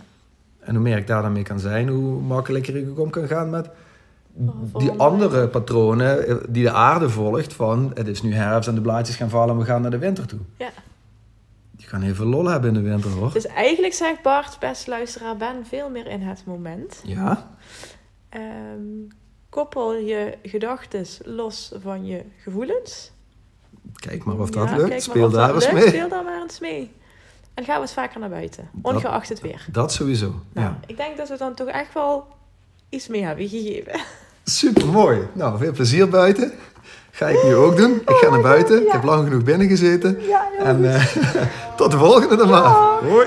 En 0.60 0.74
hoe 0.74 0.82
meer 0.82 0.96
ik 0.96 1.06
daar 1.06 1.22
dan 1.22 1.32
mee 1.32 1.42
kan 1.42 1.60
zijn, 1.60 1.88
hoe 1.88 2.20
makkelijker 2.20 2.76
ik 2.76 2.88
ook 2.88 2.98
om 2.98 3.10
kan 3.10 3.26
gaan 3.26 3.50
met 3.50 3.70
die 4.34 4.50
verandering. 4.70 5.00
andere 5.00 5.48
patronen 5.48 6.26
eh, 6.26 6.36
die 6.48 6.62
de 6.64 6.72
aarde 6.72 7.08
volgt 7.10 7.52
van 7.52 7.90
het 7.94 8.06
is 8.06 8.22
nu 8.22 8.34
herfst 8.34 8.68
en 8.68 8.74
de 8.74 8.80
blaadjes 8.80 9.16
gaan 9.16 9.30
vallen 9.30 9.54
en 9.54 9.60
we 9.60 9.64
gaan 9.66 9.82
naar 9.82 9.90
de 9.90 9.98
winter 9.98 10.26
toe. 10.26 10.38
Ja. 10.56 10.70
Je 11.76 11.86
kan 11.86 12.00
heel 12.00 12.14
veel 12.14 12.26
lol 12.26 12.46
hebben 12.46 12.68
in 12.76 12.82
de 12.82 12.88
winter 12.90 13.10
hoor. 13.10 13.32
Dus 13.32 13.46
eigenlijk 13.46 13.94
zegt 13.94 14.22
Bart, 14.22 14.56
beste 14.60 14.90
luisteraar, 14.90 15.36
ben 15.36 15.66
veel 15.68 15.90
meer 15.90 16.06
in 16.06 16.20
het 16.20 16.42
moment. 16.46 17.00
Ja, 17.04 17.50
Ehm, 18.28 18.42
koppel 19.52 19.94
je 19.94 20.38
gedachten 20.42 21.06
los 21.24 21.72
van 21.82 22.06
je 22.06 22.22
gevoelens. 22.42 23.10
kijk 23.94 24.24
maar 24.24 24.38
of 24.38 24.50
dat 24.50 24.68
Ja, 24.68 24.76
lukt. 24.76 25.02
Speel 25.02 25.22
dat 25.30 25.32
daar 25.32 25.54
eens 25.54 25.64
lukt. 25.64 25.74
mee. 25.76 25.88
Speel 25.88 26.08
daar 26.08 26.24
maar 26.24 26.42
eens 26.42 26.60
mee. 26.60 26.90
En 27.54 27.64
gaan 27.64 27.74
we 27.76 27.80
eens 27.82 27.92
vaker 27.92 28.20
naar 28.20 28.28
buiten, 28.28 28.68
Dat- 28.72 28.92
ongeacht 28.94 29.28
het 29.28 29.40
weer. 29.40 29.66
Dat 29.70 29.92
sowieso. 29.92 30.34
Nou, 30.52 30.66
Ja. 30.66 30.78
ik 30.86 30.96
denk 30.96 31.16
dat 31.16 31.28
we 31.28 31.36
dan 31.36 31.54
toch 31.54 31.68
echt 31.68 31.94
wel 31.94 32.26
iets 32.88 33.08
mee 33.08 33.24
hebben 33.24 33.48
gegeven. 33.48 34.00
Super 34.44 34.86
mooi. 34.86 35.28
Nou, 35.32 35.58
veel 35.58 35.72
plezier 35.72 36.08
buiten. 36.08 36.52
Ga 37.10 37.28
ik 37.28 37.42
nu 37.44 37.54
ook 37.54 37.76
doen. 37.76 37.92
Ik 37.94 38.02
ga 38.20 38.30
naar 38.30 38.40
buiten. 38.42 38.82
Ik 38.86 38.92
heb 38.92 39.02
lang 39.02 39.24
genoeg 39.28 39.42
binnen 39.42 39.68
gezeten. 39.68 40.18
En 40.58 40.94
eh, 40.94 41.16
tot 41.76 41.90
de 41.90 41.98
volgende 41.98 42.36
dan 42.36 42.48
maar. 42.48 42.70
Hoi. 43.04 43.26